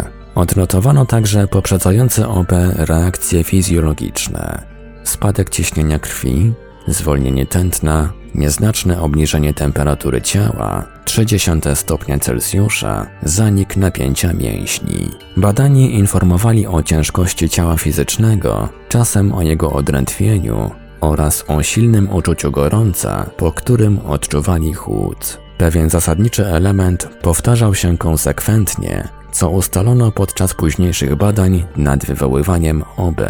Odnotowano 0.35 1.07
także 1.07 1.47
poprzedzające 1.47 2.29
OB 2.29 2.53
reakcje 2.77 3.45
fizjologiczne, 3.45 4.72
spadek 5.04 5.50
ciśnienia 5.50 5.99
krwi, 5.99 6.52
zwolnienie 6.87 7.47
tętna, 7.47 8.12
nieznaczne 8.35 9.00
obniżenie 9.00 9.54
temperatury 9.54 10.23
ciała, 10.23 10.85
0,3 11.04 11.75
stopnia 11.75 12.18
Celsjusza, 12.18 13.06
zanik 13.23 13.76
napięcia 13.76 14.32
mięśni. 14.32 15.11
Badani 15.37 15.94
informowali 15.94 16.66
o 16.66 16.82
ciężkości 16.82 17.49
ciała 17.49 17.76
fizycznego, 17.76 18.68
czasem 18.88 19.35
o 19.35 19.42
jego 19.42 19.73
odrętwieniu 19.73 20.71
oraz 21.00 21.44
o 21.49 21.62
silnym 21.62 22.12
uczuciu 22.12 22.50
gorąca, 22.50 23.30
po 23.37 23.52
którym 23.52 23.99
odczuwali 23.99 24.75
chłód. 24.75 25.38
Pewien 25.59 25.90
zasadniczy 25.90 26.47
element 26.47 27.09
powtarzał 27.23 27.75
się 27.75 27.99
konsekwentnie, 27.99 29.09
co 29.33 29.51
ustalono 29.51 30.12
podczas 30.12 30.55
późniejszych 30.55 31.15
badań 31.15 31.65
nad 31.77 32.07
wywoływaniem 32.07 32.85
OB. 32.97 33.21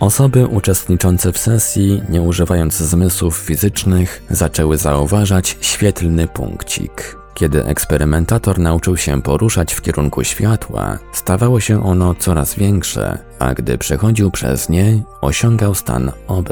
Osoby 0.00 0.46
uczestniczące 0.46 1.32
w 1.32 1.38
sesji, 1.38 2.02
nie 2.08 2.22
używając 2.22 2.74
zmysłów 2.74 3.36
fizycznych, 3.36 4.22
zaczęły 4.30 4.78
zauważać 4.78 5.58
świetlny 5.60 6.28
punkcik. 6.28 7.16
Kiedy 7.34 7.64
eksperymentator 7.64 8.58
nauczył 8.58 8.96
się 8.96 9.22
poruszać 9.22 9.74
w 9.74 9.82
kierunku 9.82 10.24
światła, 10.24 10.98
stawało 11.12 11.60
się 11.60 11.84
ono 11.84 12.14
coraz 12.14 12.54
większe, 12.54 13.18
a 13.38 13.54
gdy 13.54 13.78
przechodził 13.78 14.30
przez 14.30 14.68
nie, 14.68 15.02
osiągał 15.20 15.74
stan 15.74 16.12
OB. 16.28 16.48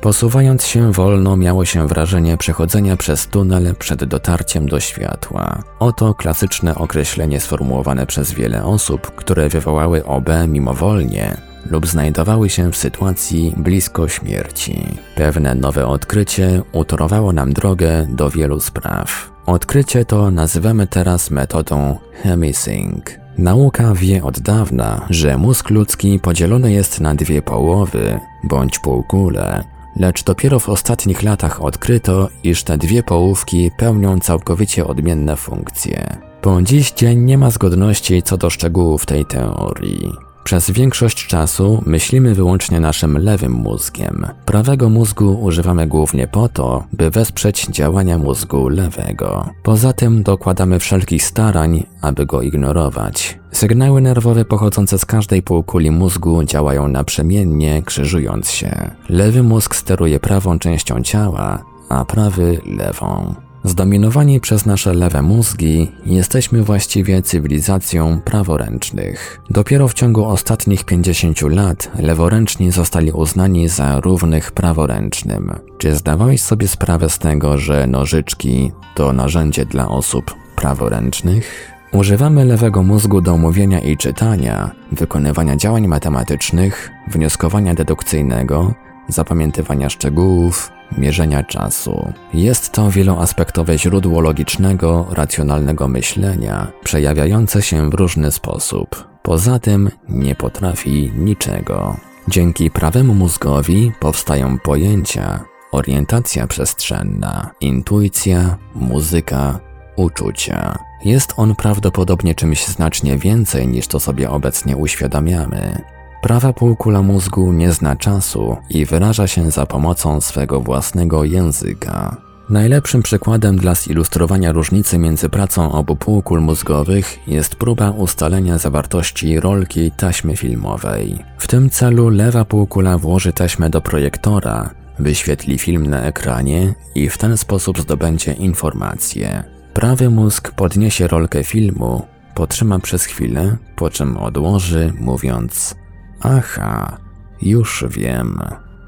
Posuwając 0.00 0.66
się 0.66 0.92
wolno, 0.92 1.36
miało 1.36 1.64
się 1.64 1.88
wrażenie 1.88 2.36
przechodzenia 2.36 2.96
przez 2.96 3.26
tunel 3.26 3.74
przed 3.78 4.04
dotarciem 4.04 4.68
do 4.68 4.80
światła. 4.80 5.62
Oto 5.78 6.14
klasyczne 6.14 6.74
określenie 6.74 7.40
sformułowane 7.40 8.06
przez 8.06 8.32
wiele 8.32 8.64
osób, 8.64 9.14
które 9.16 9.48
wywołały 9.48 10.04
OB 10.04 10.28
mimowolnie 10.48 11.36
lub 11.70 11.86
znajdowały 11.86 12.50
się 12.50 12.72
w 12.72 12.76
sytuacji 12.76 13.54
blisko 13.56 14.08
śmierci. 14.08 14.86
Pewne 15.16 15.54
nowe 15.54 15.86
odkrycie 15.86 16.62
utorowało 16.72 17.32
nam 17.32 17.52
drogę 17.52 18.06
do 18.10 18.30
wielu 18.30 18.60
spraw. 18.60 19.30
Odkrycie 19.46 20.04
to 20.04 20.30
nazywamy 20.30 20.86
teraz 20.86 21.30
metodą 21.30 21.98
hemisync. 22.22 23.04
Nauka 23.38 23.94
wie 23.94 24.24
od 24.24 24.40
dawna, 24.40 25.06
że 25.10 25.38
mózg 25.38 25.70
ludzki 25.70 26.18
podzielony 26.18 26.72
jest 26.72 27.00
na 27.00 27.14
dwie 27.14 27.42
połowy 27.42 28.20
bądź 28.44 28.78
półkule, 28.78 29.64
lecz 29.98 30.24
dopiero 30.24 30.58
w 30.60 30.68
ostatnich 30.68 31.22
latach 31.22 31.62
odkryto, 31.62 32.28
iż 32.44 32.64
te 32.64 32.78
dwie 32.78 33.02
połówki 33.02 33.70
pełnią 33.78 34.18
całkowicie 34.18 34.86
odmienne 34.86 35.36
funkcje. 35.36 36.16
Po 36.40 36.62
dziś 36.62 36.92
dzień 36.92 37.18
nie 37.18 37.38
ma 37.38 37.50
zgodności 37.50 38.22
co 38.22 38.36
do 38.36 38.50
szczegółów 38.50 39.06
tej 39.06 39.26
teorii. 39.26 40.27
Przez 40.48 40.70
większość 40.70 41.26
czasu 41.26 41.82
myślimy 41.86 42.34
wyłącznie 42.34 42.80
naszym 42.80 43.18
lewym 43.18 43.52
mózgiem. 43.52 44.26
Prawego 44.46 44.88
mózgu 44.88 45.40
używamy 45.42 45.86
głównie 45.86 46.26
po 46.26 46.48
to, 46.48 46.84
by 46.92 47.10
wesprzeć 47.10 47.66
działania 47.66 48.18
mózgu 48.18 48.68
lewego. 48.68 49.48
Poza 49.62 49.92
tym 49.92 50.22
dokładamy 50.22 50.78
wszelkich 50.78 51.24
starań, 51.24 51.86
aby 52.02 52.26
go 52.26 52.42
ignorować. 52.42 53.38
Sygnały 53.52 54.00
nerwowe 54.00 54.44
pochodzące 54.44 54.98
z 54.98 55.04
każdej 55.04 55.42
półkuli 55.42 55.90
mózgu 55.90 56.44
działają 56.44 56.88
naprzemiennie, 56.88 57.82
krzyżując 57.82 58.50
się. 58.50 58.90
Lewy 59.08 59.42
mózg 59.42 59.74
steruje 59.74 60.20
prawą 60.20 60.58
częścią 60.58 61.02
ciała, 61.02 61.64
a 61.88 62.04
prawy 62.04 62.60
lewą. 62.66 63.34
Zdominowani 63.64 64.40
przez 64.40 64.66
nasze 64.66 64.94
lewe 64.94 65.22
mózgi, 65.22 65.92
jesteśmy 66.06 66.62
właściwie 66.62 67.22
cywilizacją 67.22 68.20
praworęcznych. 68.20 69.40
Dopiero 69.50 69.88
w 69.88 69.94
ciągu 69.94 70.24
ostatnich 70.24 70.84
50 70.84 71.42
lat 71.42 71.90
leworęczni 71.98 72.72
zostali 72.72 73.12
uznani 73.12 73.68
za 73.68 74.00
równych 74.00 74.52
praworęcznym. 74.52 75.50
Czy 75.78 75.96
zdawałeś 75.96 76.42
sobie 76.42 76.68
sprawę 76.68 77.08
z 77.10 77.18
tego, 77.18 77.58
że 77.58 77.86
nożyczki 77.86 78.72
to 78.94 79.12
narzędzie 79.12 79.66
dla 79.66 79.88
osób 79.88 80.34
praworęcznych? 80.56 81.72
Używamy 81.92 82.44
lewego 82.44 82.82
mózgu 82.82 83.20
do 83.20 83.36
mówienia 83.36 83.80
i 83.80 83.96
czytania, 83.96 84.70
wykonywania 84.92 85.56
działań 85.56 85.86
matematycznych, 85.86 86.90
wnioskowania 87.08 87.74
dedukcyjnego, 87.74 88.74
zapamiętywania 89.08 89.90
szczegółów, 89.90 90.70
mierzenia 90.98 91.42
czasu. 91.42 92.12
Jest 92.34 92.72
to 92.72 92.90
wieloaspektowe 92.90 93.78
źródło 93.78 94.20
logicznego, 94.20 95.06
racjonalnego 95.10 95.88
myślenia, 95.88 96.66
przejawiające 96.84 97.62
się 97.62 97.90
w 97.90 97.94
różny 97.94 98.32
sposób. 98.32 99.08
Poza 99.22 99.58
tym 99.58 99.90
nie 100.08 100.34
potrafi 100.34 101.12
niczego. 101.16 101.96
Dzięki 102.28 102.70
prawemu 102.70 103.14
mózgowi 103.14 103.92
powstają 104.00 104.58
pojęcia, 104.58 105.44
orientacja 105.72 106.46
przestrzenna, 106.46 107.50
intuicja, 107.60 108.56
muzyka, 108.74 109.60
uczucia. 109.96 110.78
Jest 111.04 111.34
on 111.36 111.54
prawdopodobnie 111.54 112.34
czymś 112.34 112.66
znacznie 112.66 113.18
więcej 113.18 113.68
niż 113.68 113.86
to 113.86 114.00
sobie 114.00 114.30
obecnie 114.30 114.76
uświadamiamy. 114.76 115.82
Prawa 116.22 116.52
półkula 116.52 117.02
mózgu 117.02 117.52
nie 117.52 117.72
zna 117.72 117.96
czasu 117.96 118.56
i 118.70 118.84
wyraża 118.84 119.26
się 119.26 119.50
za 119.50 119.66
pomocą 119.66 120.20
swego 120.20 120.60
własnego 120.60 121.24
języka. 121.24 122.16
Najlepszym 122.50 123.02
przykładem 123.02 123.56
dla 123.56 123.74
zilustrowania 123.74 124.52
różnicy 124.52 124.98
między 124.98 125.28
pracą 125.28 125.72
obu 125.72 125.96
półkul 125.96 126.40
mózgowych 126.40 127.18
jest 127.26 127.56
próba 127.56 127.90
ustalenia 127.90 128.58
zawartości 128.58 129.40
rolki 129.40 129.90
taśmy 129.90 130.36
filmowej. 130.36 131.24
W 131.38 131.46
tym 131.46 131.70
celu 131.70 132.08
lewa 132.08 132.44
półkula 132.44 132.98
włoży 132.98 133.32
taśmę 133.32 133.70
do 133.70 133.80
projektora, 133.80 134.70
wyświetli 134.98 135.58
film 135.58 135.86
na 135.86 136.02
ekranie 136.02 136.74
i 136.94 137.08
w 137.08 137.18
ten 137.18 137.36
sposób 137.36 137.80
zdobędzie 137.80 138.32
informacje. 138.32 139.44
Prawy 139.74 140.10
mózg 140.10 140.50
podniesie 140.50 141.06
rolkę 141.06 141.44
filmu, 141.44 142.02
potrzyma 142.34 142.78
przez 142.78 143.04
chwilę, 143.04 143.56
po 143.76 143.90
czym 143.90 144.16
odłoży, 144.16 144.92
mówiąc: 145.00 145.74
Aha, 146.20 146.96
już 147.42 147.84
wiem. 147.90 148.40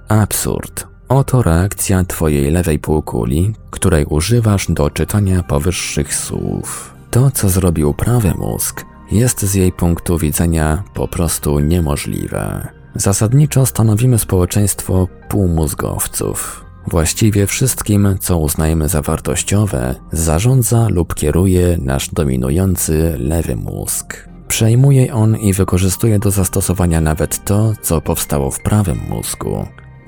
Absurd. 0.09 0.87
Oto 1.09 1.43
reakcja 1.43 2.05
Twojej 2.05 2.51
lewej 2.51 2.79
półkuli, 2.79 3.55
której 3.71 4.05
używasz 4.05 4.67
do 4.69 4.91
czytania 4.91 5.43
powyższych 5.43 6.15
słów. 6.15 6.95
To, 7.11 7.31
co 7.31 7.49
zrobił 7.49 7.95
prawy 7.95 8.35
mózg, 8.39 8.85
jest 9.13 9.41
z 9.41 9.55
jej 9.55 9.73
punktu 9.73 10.19
widzenia 10.19 10.83
po 10.95 11.09
prostu 11.09 11.59
niemożliwe. 11.59 12.69
Zasadniczo 12.95 13.67
stanowimy 13.67 14.19
społeczeństwo 14.19 15.09
półmózgowców. 15.29 16.65
Właściwie 16.87 17.47
wszystkim, 17.47 18.17
co 18.21 18.39
uznajemy 18.39 18.89
za 18.89 19.03
wartościowe, 19.03 19.95
zarządza 20.13 20.89
lub 20.89 21.15
kieruje 21.15 21.79
nasz 21.83 22.09
dominujący 22.09 23.17
lewy 23.19 23.57
mózg. 23.57 24.30
Przejmuje 24.51 25.15
on 25.15 25.37
i 25.37 25.53
wykorzystuje 25.53 26.19
do 26.19 26.31
zastosowania 26.31 27.01
nawet 27.01 27.45
to, 27.45 27.73
co 27.83 28.01
powstało 28.01 28.51
w 28.51 28.61
prawym 28.61 29.01
mózgu, 29.09 29.67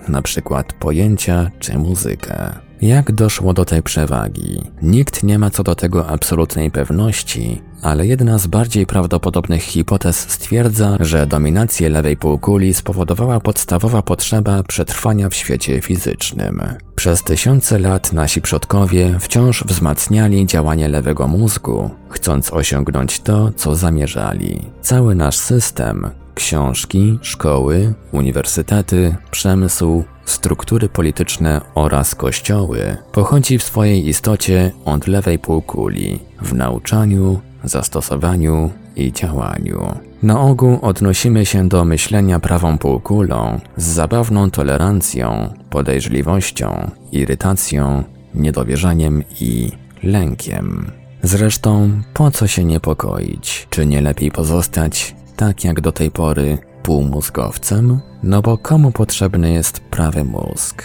na 0.08 0.22
przykład 0.22 0.72
pojęcia 0.72 1.50
czy 1.58 1.78
muzykę. 1.78 2.52
Jak 2.82 3.12
doszło 3.12 3.52
do 3.52 3.64
tej 3.64 3.82
przewagi? 3.82 4.60
Nikt 4.82 5.22
nie 5.22 5.38
ma 5.38 5.50
co 5.50 5.62
do 5.62 5.74
tego 5.74 6.08
absolutnej 6.08 6.70
pewności, 6.70 7.62
ale 7.82 8.06
jedna 8.06 8.38
z 8.38 8.46
bardziej 8.46 8.86
prawdopodobnych 8.86 9.62
hipotez 9.62 10.16
stwierdza, 10.16 10.96
że 11.00 11.26
dominację 11.26 11.88
lewej 11.88 12.16
półkuli 12.16 12.74
spowodowała 12.74 13.40
podstawowa 13.40 14.02
potrzeba 14.02 14.62
przetrwania 14.62 15.28
w 15.28 15.34
świecie 15.34 15.80
fizycznym. 15.80 16.62
Przez 16.94 17.22
tysiące 17.22 17.78
lat 17.78 18.12
nasi 18.12 18.40
przodkowie 18.40 19.16
wciąż 19.20 19.64
wzmacniali 19.64 20.46
działanie 20.46 20.88
lewego 20.88 21.28
mózgu, 21.28 21.90
chcąc 22.10 22.52
osiągnąć 22.52 23.20
to, 23.20 23.50
co 23.56 23.76
zamierzali. 23.76 24.70
Cały 24.80 25.14
nasz 25.14 25.36
system, 25.36 26.10
książki, 26.34 27.18
szkoły, 27.22 27.94
uniwersytety, 28.12 29.16
przemysł, 29.30 30.04
struktury 30.24 30.88
polityczne 30.88 31.60
oraz 31.74 32.14
kościoły 32.14 32.96
pochodzi 33.12 33.58
w 33.58 33.62
swojej 33.62 34.08
istocie 34.08 34.72
od 34.84 35.06
lewej 35.06 35.38
półkuli 35.38 36.18
w 36.42 36.54
nauczaniu, 36.54 37.40
zastosowaniu 37.64 38.70
i 38.96 39.12
działaniu. 39.12 39.96
Na 40.22 40.40
ogół 40.40 40.78
odnosimy 40.82 41.46
się 41.46 41.68
do 41.68 41.84
myślenia 41.84 42.40
prawą 42.40 42.78
półkulą 42.78 43.60
z 43.76 43.84
zabawną 43.84 44.50
tolerancją, 44.50 45.54
podejrzliwością, 45.70 46.90
irytacją, 47.12 48.04
niedowierzaniem 48.34 49.22
i 49.40 49.72
lękiem. 50.02 50.92
Zresztą, 51.22 51.90
po 52.14 52.30
co 52.30 52.46
się 52.46 52.64
niepokoić? 52.64 53.66
Czy 53.70 53.86
nie 53.86 54.00
lepiej 54.00 54.30
pozostać 54.30 55.14
tak 55.36 55.64
jak 55.64 55.80
do 55.80 55.92
tej 55.92 56.10
pory 56.10 56.58
półmózgowcem? 56.82 58.00
No 58.22 58.42
bo 58.42 58.58
komu 58.58 58.92
potrzebny 58.92 59.52
jest 59.52 59.80
prawy 59.80 60.24
mózg? 60.24 60.82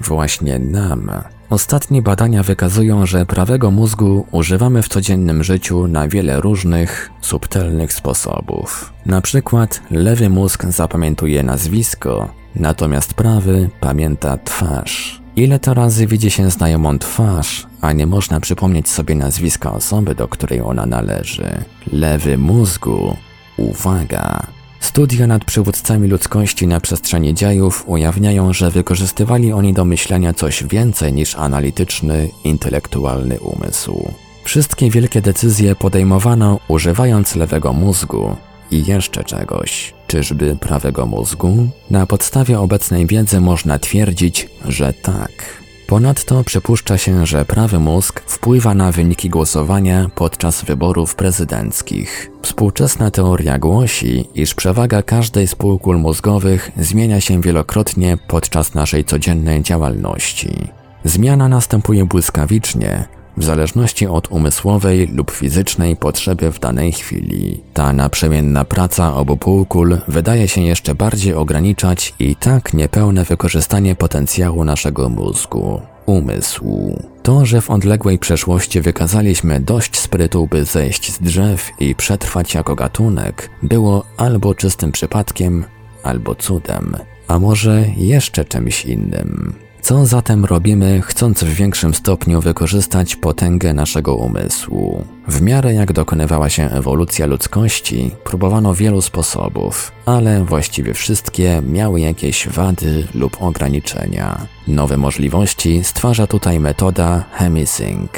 Właśnie 0.00 0.58
nam. 0.58 1.10
Ostatnie 1.50 2.02
badania 2.02 2.42
wykazują, 2.42 3.06
że 3.06 3.26
prawego 3.26 3.70
mózgu 3.70 4.26
używamy 4.32 4.82
w 4.82 4.88
codziennym 4.88 5.44
życiu 5.44 5.86
na 5.86 6.08
wiele 6.08 6.40
różnych, 6.40 7.10
subtelnych 7.20 7.92
sposobów. 7.92 8.92
Na 9.06 9.20
przykład 9.20 9.82
lewy 9.90 10.28
mózg 10.28 10.64
zapamiętuje 10.64 11.42
nazwisko, 11.42 12.28
natomiast 12.56 13.14
prawy 13.14 13.70
pamięta 13.80 14.36
twarz. 14.36 15.20
Ile 15.36 15.58
to 15.58 15.74
razy 15.74 16.06
widzi 16.06 16.30
się 16.30 16.50
znajomą 16.50 16.98
twarz, 16.98 17.66
a 17.80 17.92
nie 17.92 18.06
można 18.06 18.40
przypomnieć 18.40 18.88
sobie 18.88 19.14
nazwiska 19.14 19.72
osoby, 19.72 20.14
do 20.14 20.28
której 20.28 20.60
ona 20.60 20.86
należy? 20.86 21.64
Lewy 21.92 22.38
mózgu 22.38 23.16
Uwaga! 23.60 24.46
Studia 24.80 25.26
nad 25.26 25.44
przywódcami 25.44 26.08
ludzkości 26.08 26.66
na 26.66 26.80
przestrzeni 26.80 27.34
dziejów 27.34 27.84
ujawniają, 27.86 28.52
że 28.52 28.70
wykorzystywali 28.70 29.52
oni 29.52 29.72
do 29.72 29.84
myślenia 29.84 30.34
coś 30.34 30.64
więcej 30.64 31.12
niż 31.12 31.36
analityczny, 31.36 32.28
intelektualny 32.44 33.40
umysł. 33.40 34.12
Wszystkie 34.44 34.90
wielkie 34.90 35.20
decyzje 35.20 35.76
podejmowano 35.76 36.60
używając 36.68 37.36
lewego 37.36 37.72
mózgu 37.72 38.36
i 38.70 38.84
jeszcze 38.86 39.24
czegoś. 39.24 39.94
Czyżby 40.06 40.56
prawego 40.56 41.06
mózgu? 41.06 41.68
Na 41.90 42.06
podstawie 42.06 42.60
obecnej 42.60 43.06
wiedzy 43.06 43.40
można 43.40 43.78
twierdzić, 43.78 44.48
że 44.68 44.92
tak. 44.92 45.59
Ponadto 45.90 46.44
przypuszcza 46.44 46.98
się, 46.98 47.26
że 47.26 47.44
prawy 47.44 47.78
mózg 47.78 48.22
wpływa 48.26 48.74
na 48.74 48.92
wyniki 48.92 49.30
głosowania 49.30 50.10
podczas 50.14 50.64
wyborów 50.64 51.14
prezydenckich. 51.14 52.30
Współczesna 52.42 53.10
teoria 53.10 53.58
głosi, 53.58 54.28
iż 54.34 54.54
przewaga 54.54 55.02
każdej 55.02 55.46
z 55.46 55.54
półkul 55.54 55.98
mózgowych 55.98 56.70
zmienia 56.76 57.20
się 57.20 57.40
wielokrotnie 57.40 58.18
podczas 58.28 58.74
naszej 58.74 59.04
codziennej 59.04 59.62
działalności. 59.62 60.68
Zmiana 61.04 61.48
następuje 61.48 62.04
błyskawicznie, 62.04 63.04
w 63.36 63.44
zależności 63.44 64.06
od 64.06 64.30
umysłowej 64.30 65.06
lub 65.06 65.30
fizycznej 65.30 65.96
potrzeby 65.96 66.52
w 66.52 66.58
danej 66.58 66.92
chwili. 66.92 67.60
Ta 67.74 67.92
naprzemienna 67.92 68.64
praca 68.64 69.14
obu 69.14 69.36
półkul 69.36 69.98
wydaje 70.08 70.48
się 70.48 70.60
jeszcze 70.60 70.94
bardziej 70.94 71.34
ograniczać 71.34 72.14
i 72.18 72.36
tak 72.36 72.74
niepełne 72.74 73.24
wykorzystanie 73.24 73.94
potencjału 73.94 74.64
naszego 74.64 75.08
mózgu. 75.08 75.80
Umysłu. 76.06 77.02
To, 77.22 77.46
że 77.46 77.60
w 77.60 77.70
odległej 77.70 78.18
przeszłości 78.18 78.80
wykazaliśmy 78.80 79.60
dość 79.60 79.98
sprytu, 79.98 80.46
by 80.46 80.64
zejść 80.64 81.12
z 81.12 81.18
drzew 81.18 81.70
i 81.80 81.94
przetrwać 81.94 82.54
jako 82.54 82.74
gatunek, 82.74 83.50
było 83.62 84.04
albo 84.16 84.54
czystym 84.54 84.92
przypadkiem, 84.92 85.64
albo 86.02 86.34
cudem, 86.34 86.96
a 87.28 87.38
może 87.38 87.84
jeszcze 87.96 88.44
czymś 88.44 88.84
innym. 88.84 89.54
Co 89.82 90.06
zatem 90.06 90.44
robimy, 90.44 91.02
chcąc 91.02 91.44
w 91.44 91.48
większym 91.48 91.94
stopniu 91.94 92.40
wykorzystać 92.40 93.16
potęgę 93.16 93.74
naszego 93.74 94.14
umysłu? 94.14 95.04
W 95.28 95.42
miarę 95.42 95.74
jak 95.74 95.92
dokonywała 95.92 96.48
się 96.48 96.70
ewolucja 96.70 97.26
ludzkości, 97.26 98.10
próbowano 98.24 98.74
wielu 98.74 99.02
sposobów, 99.02 99.92
ale 100.06 100.44
właściwie 100.44 100.94
wszystkie 100.94 101.62
miały 101.68 102.00
jakieś 102.00 102.48
wady 102.48 103.06
lub 103.14 103.42
ograniczenia. 103.42 104.46
Nowe 104.68 104.96
możliwości 104.96 105.84
stwarza 105.84 106.26
tutaj 106.26 106.60
metoda 106.60 107.24
Hemisync. 107.32 108.10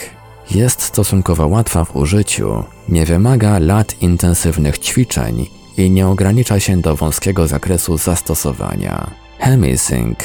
Jest 0.51 0.83
stosunkowo 0.83 1.47
łatwa 1.47 1.85
w 1.85 1.97
użyciu, 1.97 2.65
nie 2.89 3.07
wymaga 3.07 3.59
lat 3.59 4.03
intensywnych 4.03 4.79
ćwiczeń 4.79 5.47
i 5.77 5.91
nie 5.91 6.09
ogranicza 6.09 6.61
się 6.61 6.81
do 6.81 6.97
wąskiego 6.97 7.47
zakresu 7.47 7.99
zastosowania. 7.99 9.11
Hemisync 9.39 10.19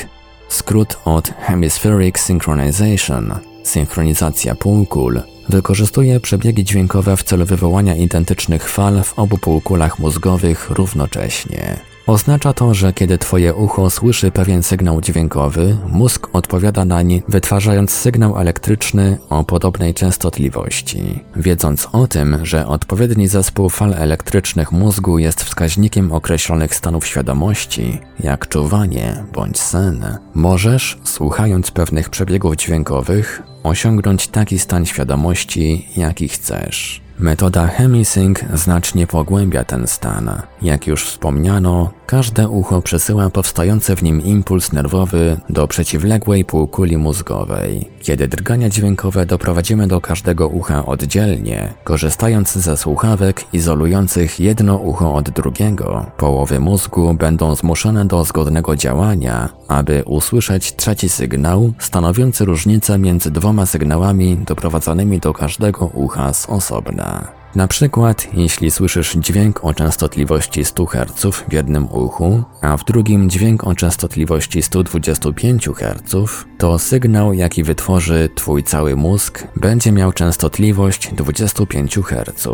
Skrót 0.50 0.98
od 1.06 1.28
Hemispheric 1.40 2.20
Synchronization, 2.20 3.34
synchronizacja 3.64 4.56
półkul, 4.56 5.22
wykorzystuje 5.50 6.20
przebiegi 6.20 6.64
dźwiękowe 6.64 7.18
w 7.18 7.24
celu 7.24 7.46
wywołania 7.46 7.96
identycznych 7.96 8.70
fal 8.70 9.04
w 9.04 9.20
obu 9.20 9.38
półkulach 9.38 10.00
mózgowych 10.00 10.70
równocześnie. 10.70 11.80
Oznacza 12.08 12.54
to, 12.54 12.74
że 12.74 12.94
kiedy 12.94 13.18
Twoje 13.18 13.54
ucho 13.54 13.90
słyszy 13.90 14.32
pewien 14.32 14.64
sygnał 14.64 15.02
dźwiękowy, 15.02 15.78
mózg 15.90 16.28
odpowiada 16.34 16.86
nań, 16.86 17.22
wytwarzając 17.28 17.92
sygnał 17.92 18.40
elektryczny 18.40 19.18
o 19.30 19.44
podobnej 19.44 19.94
częstotliwości. 19.94 21.24
Wiedząc 21.36 21.88
o 21.92 22.08
tym, 22.08 22.46
że 22.46 22.68
odpowiedni 22.68 23.28
zespół 23.28 23.70
fal 23.70 23.94
elektrycznych 23.94 24.72
mózgu 24.72 25.20
jest 25.20 25.44
wskaźnikiem 25.44 26.12
określonych 26.12 26.76
stanów 26.76 27.08
świadomości, 27.08 28.00
jak 28.20 28.48
czuwanie 28.48 29.24
bądź 29.34 29.60
sen, 29.60 30.18
możesz, 30.34 30.98
słuchając 31.04 31.72
pewnych 31.72 32.10
przebiegów 32.10 32.56
dźwiękowych, 32.56 33.44
osiągnąć 33.64 34.28
taki 34.28 34.60
stan 34.60 34.86
świadomości, 34.86 35.88
jaki 35.98 36.28
chcesz. 36.28 37.07
Metoda 37.20 37.68
HemiSync 37.68 38.40
znacznie 38.54 39.08
pogłębia 39.08 39.64
ten 39.64 39.88
stan. 39.88 40.42
Jak 40.62 40.88
już 40.88 41.06
wspomniano, 41.06 41.92
każde 42.06 42.48
ucho 42.50 42.82
przesyła 42.82 43.30
powstający 43.30 43.96
w 43.96 44.04
nim 44.04 44.22
impuls 44.22 44.72
nerwowy 44.72 45.38
do 45.50 45.68
przeciwległej 45.68 46.46
półkuli 46.46 46.98
mózgowej. 46.98 47.90
Kiedy 48.02 48.28
drgania 48.28 48.70
dźwiękowe 48.70 49.26
doprowadzimy 49.26 49.88
do 49.88 50.02
każdego 50.02 50.48
ucha 50.48 50.86
oddzielnie, 50.86 51.74
korzystając 51.84 52.52
ze 52.52 52.78
słuchawek 52.78 53.44
izolujących 53.54 54.40
jedno 54.40 54.78
ucho 54.78 55.14
od 55.14 55.30
drugiego, 55.30 56.06
połowy 56.18 56.60
mózgu 56.60 57.14
będą 57.14 57.56
zmuszone 57.56 58.06
do 58.06 58.26
zgodnego 58.26 58.76
działania, 58.76 59.50
aby 59.68 60.04
usłyszeć 60.06 60.76
trzeci 60.76 61.10
sygnał 61.10 61.74
stanowiący 61.80 62.46
różnicę 62.46 62.98
między 62.98 63.32
dwoma 63.32 63.66
sygnałami 63.66 64.38
doprowadzanymi 64.38 65.20
do 65.20 65.34
każdego 65.34 65.86
ucha 65.86 66.34
z 66.34 66.50
osobna. 66.50 67.07
Na 67.56 67.68
przykład, 67.68 68.28
jeśli 68.34 68.72
słyszysz 68.72 69.16
dźwięk 69.16 69.66
o 69.66 69.74
częstotliwości 69.74 70.66
100 70.66 70.86
Hz 70.86 71.26
w 71.50 71.54
jednym 71.54 71.92
uchu, 71.92 72.44
a 72.62 72.78
w 72.78 72.86
drugim 72.86 73.30
dźwięk 73.30 73.64
o 73.64 73.76
częstotliwości 73.76 74.62
125 74.62 75.70
Hz, 75.76 76.28
to 76.58 76.80
sygnał, 76.80 77.34
jaki 77.34 77.64
wytworzy 77.64 78.30
Twój 78.36 78.64
cały 78.64 78.96
mózg, 78.96 79.48
będzie 79.56 79.92
miał 79.92 80.12
częstotliwość 80.12 81.14
25 81.14 81.96
Hz. 81.96 82.48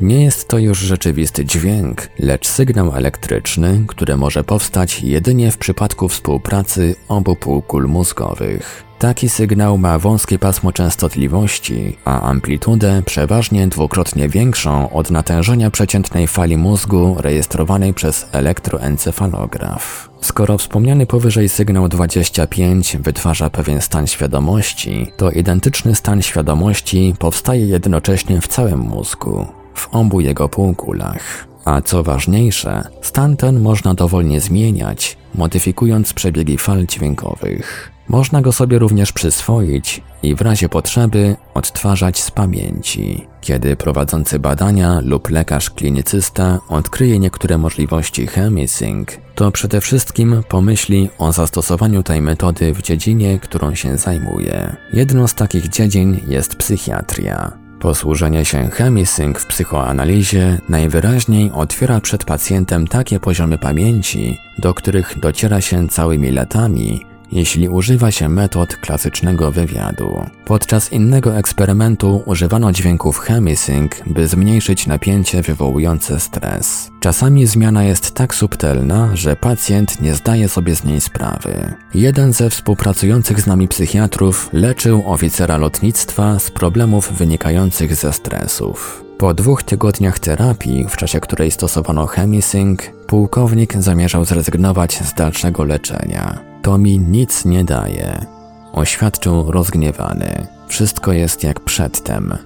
Nie 0.00 0.24
jest 0.24 0.48
to 0.48 0.58
już 0.58 0.78
rzeczywisty 0.78 1.44
dźwięk, 1.44 2.08
lecz 2.18 2.48
sygnał 2.48 2.94
elektryczny, 2.96 3.84
który 3.88 4.16
może 4.16 4.44
powstać 4.44 5.02
jedynie 5.02 5.50
w 5.50 5.58
przypadku 5.58 6.08
współpracy 6.08 6.94
obu 7.08 7.36
półkul 7.36 7.88
mózgowych. 7.88 8.83
Taki 8.98 9.28
sygnał 9.28 9.78
ma 9.78 9.98
wąskie 9.98 10.38
pasmo 10.38 10.72
częstotliwości, 10.72 11.96
a 12.04 12.20
amplitudę 12.20 13.02
przeważnie 13.06 13.66
dwukrotnie 13.66 14.28
większą 14.28 14.90
od 14.90 15.10
natężenia 15.10 15.70
przeciętnej 15.70 16.26
fali 16.26 16.56
mózgu 16.56 17.16
rejestrowanej 17.18 17.94
przez 17.94 18.26
elektroencefalograf. 18.32 20.10
Skoro 20.20 20.58
wspomniany 20.58 21.06
powyżej 21.06 21.48
sygnał 21.48 21.88
25 21.88 22.96
wytwarza 22.96 23.50
pewien 23.50 23.80
stan 23.80 24.06
świadomości, 24.06 25.06
to 25.16 25.30
identyczny 25.30 25.94
stan 25.94 26.22
świadomości 26.22 27.14
powstaje 27.18 27.66
jednocześnie 27.66 28.40
w 28.40 28.48
całym 28.48 28.80
mózgu, 28.80 29.46
w 29.74 29.88
obu 29.88 30.20
jego 30.20 30.48
półkulach. 30.48 31.46
A 31.64 31.80
co 31.80 32.02
ważniejsze, 32.02 32.82
stan 33.02 33.36
ten 33.36 33.60
można 33.60 33.94
dowolnie 33.94 34.40
zmieniać, 34.40 35.16
modyfikując 35.34 36.12
przebiegi 36.12 36.58
fal 36.58 36.86
dźwiękowych. 36.86 37.93
Można 38.08 38.42
go 38.42 38.52
sobie 38.52 38.78
również 38.78 39.12
przyswoić 39.12 40.02
i 40.22 40.34
w 40.34 40.40
razie 40.40 40.68
potrzeby 40.68 41.36
odtwarzać 41.54 42.20
z 42.20 42.30
pamięci. 42.30 43.26
Kiedy 43.40 43.76
prowadzący 43.76 44.38
badania 44.38 45.00
lub 45.04 45.30
lekarz 45.30 45.70
klinicysta 45.70 46.58
odkryje 46.68 47.18
niektóre 47.18 47.58
możliwości 47.58 48.26
HemiSync, 48.26 49.08
to 49.34 49.50
przede 49.50 49.80
wszystkim 49.80 50.42
pomyśli 50.48 51.10
o 51.18 51.32
zastosowaniu 51.32 52.02
tej 52.02 52.20
metody 52.20 52.74
w 52.74 52.82
dziedzinie, 52.82 53.38
którą 53.38 53.74
się 53.74 53.98
zajmuje. 53.98 54.76
Jedną 54.92 55.26
z 55.26 55.34
takich 55.34 55.68
dziedzin 55.68 56.20
jest 56.28 56.56
psychiatria. 56.56 57.52
Posłużenie 57.80 58.44
się 58.44 58.68
chemisync 58.70 59.38
w 59.38 59.46
psychoanalizie 59.46 60.58
najwyraźniej 60.68 61.50
otwiera 61.54 62.00
przed 62.00 62.24
pacjentem 62.24 62.86
takie 62.86 63.20
poziomy 63.20 63.58
pamięci, 63.58 64.38
do 64.58 64.74
których 64.74 65.18
dociera 65.20 65.60
się 65.60 65.88
całymi 65.88 66.30
latami, 66.30 67.04
jeśli 67.32 67.68
używa 67.68 68.10
się 68.10 68.28
metod 68.28 68.76
klasycznego 68.76 69.50
wywiadu. 69.50 70.26
Podczas 70.44 70.92
innego 70.92 71.36
eksperymentu 71.36 72.22
używano 72.26 72.72
dźwięków 72.72 73.18
chemisync, 73.18 73.92
by 74.06 74.28
zmniejszyć 74.28 74.86
napięcie 74.86 75.42
wywołujące 75.42 76.20
stres. 76.20 76.90
Czasami 77.00 77.46
zmiana 77.46 77.84
jest 77.84 78.14
tak 78.14 78.34
subtelna, 78.34 79.16
że 79.16 79.36
pacjent 79.36 80.00
nie 80.00 80.14
zdaje 80.14 80.48
sobie 80.48 80.76
z 80.76 80.84
niej 80.84 81.00
sprawy. 81.00 81.74
Jeden 81.94 82.32
ze 82.32 82.50
współpracujących 82.50 83.40
z 83.40 83.46
nami 83.46 83.68
psychiatrów 83.68 84.50
leczył 84.52 85.02
oficera 85.06 85.56
lotnictwa 85.56 86.38
z 86.38 86.50
problemów 86.50 87.12
wynikających 87.12 87.94
ze 87.96 88.12
stresów. 88.12 89.03
Po 89.18 89.34
dwóch 89.34 89.62
tygodniach 89.62 90.18
terapii, 90.18 90.86
w 90.88 90.96
czasie 90.96 91.20
której 91.20 91.50
stosowano 91.50 92.06
chemisync, 92.06 92.80
pułkownik 93.06 93.74
zamierzał 93.74 94.24
zrezygnować 94.24 94.98
z 95.04 95.14
dalszego 95.14 95.64
leczenia. 95.64 96.38
To 96.62 96.78
mi 96.78 96.98
nic 96.98 97.44
nie 97.44 97.64
daje. 97.64 98.26
Oświadczył 98.72 99.52
rozgniewany. 99.52 100.46
Wszystko 100.68 101.12
jest 101.12 101.44
jak 101.44 101.60
przedtem. 101.60 102.38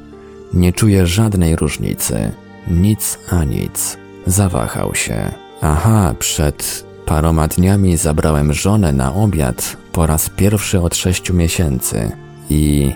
Nie 0.55 0.73
czuję 0.73 1.07
żadnej 1.07 1.57
różnicy. 1.57 2.33
Nic 2.67 3.19
a 3.31 3.45
nic. 3.45 3.99
Zawahał 4.27 4.95
się. 4.95 5.33
Aha, 5.63 6.15
przed 6.19 6.85
paroma 7.07 7.49
dniami 7.49 7.97
zabrałem 7.97 8.53
żonę 8.53 8.93
na 8.93 9.15
obiad 9.15 9.77
po 9.93 10.07
raz 10.07 10.31
pierwszy 10.31 10.81
od 10.81 10.97
sześciu 10.97 11.35
miesięcy. 11.35 12.13
I... 12.51 12.93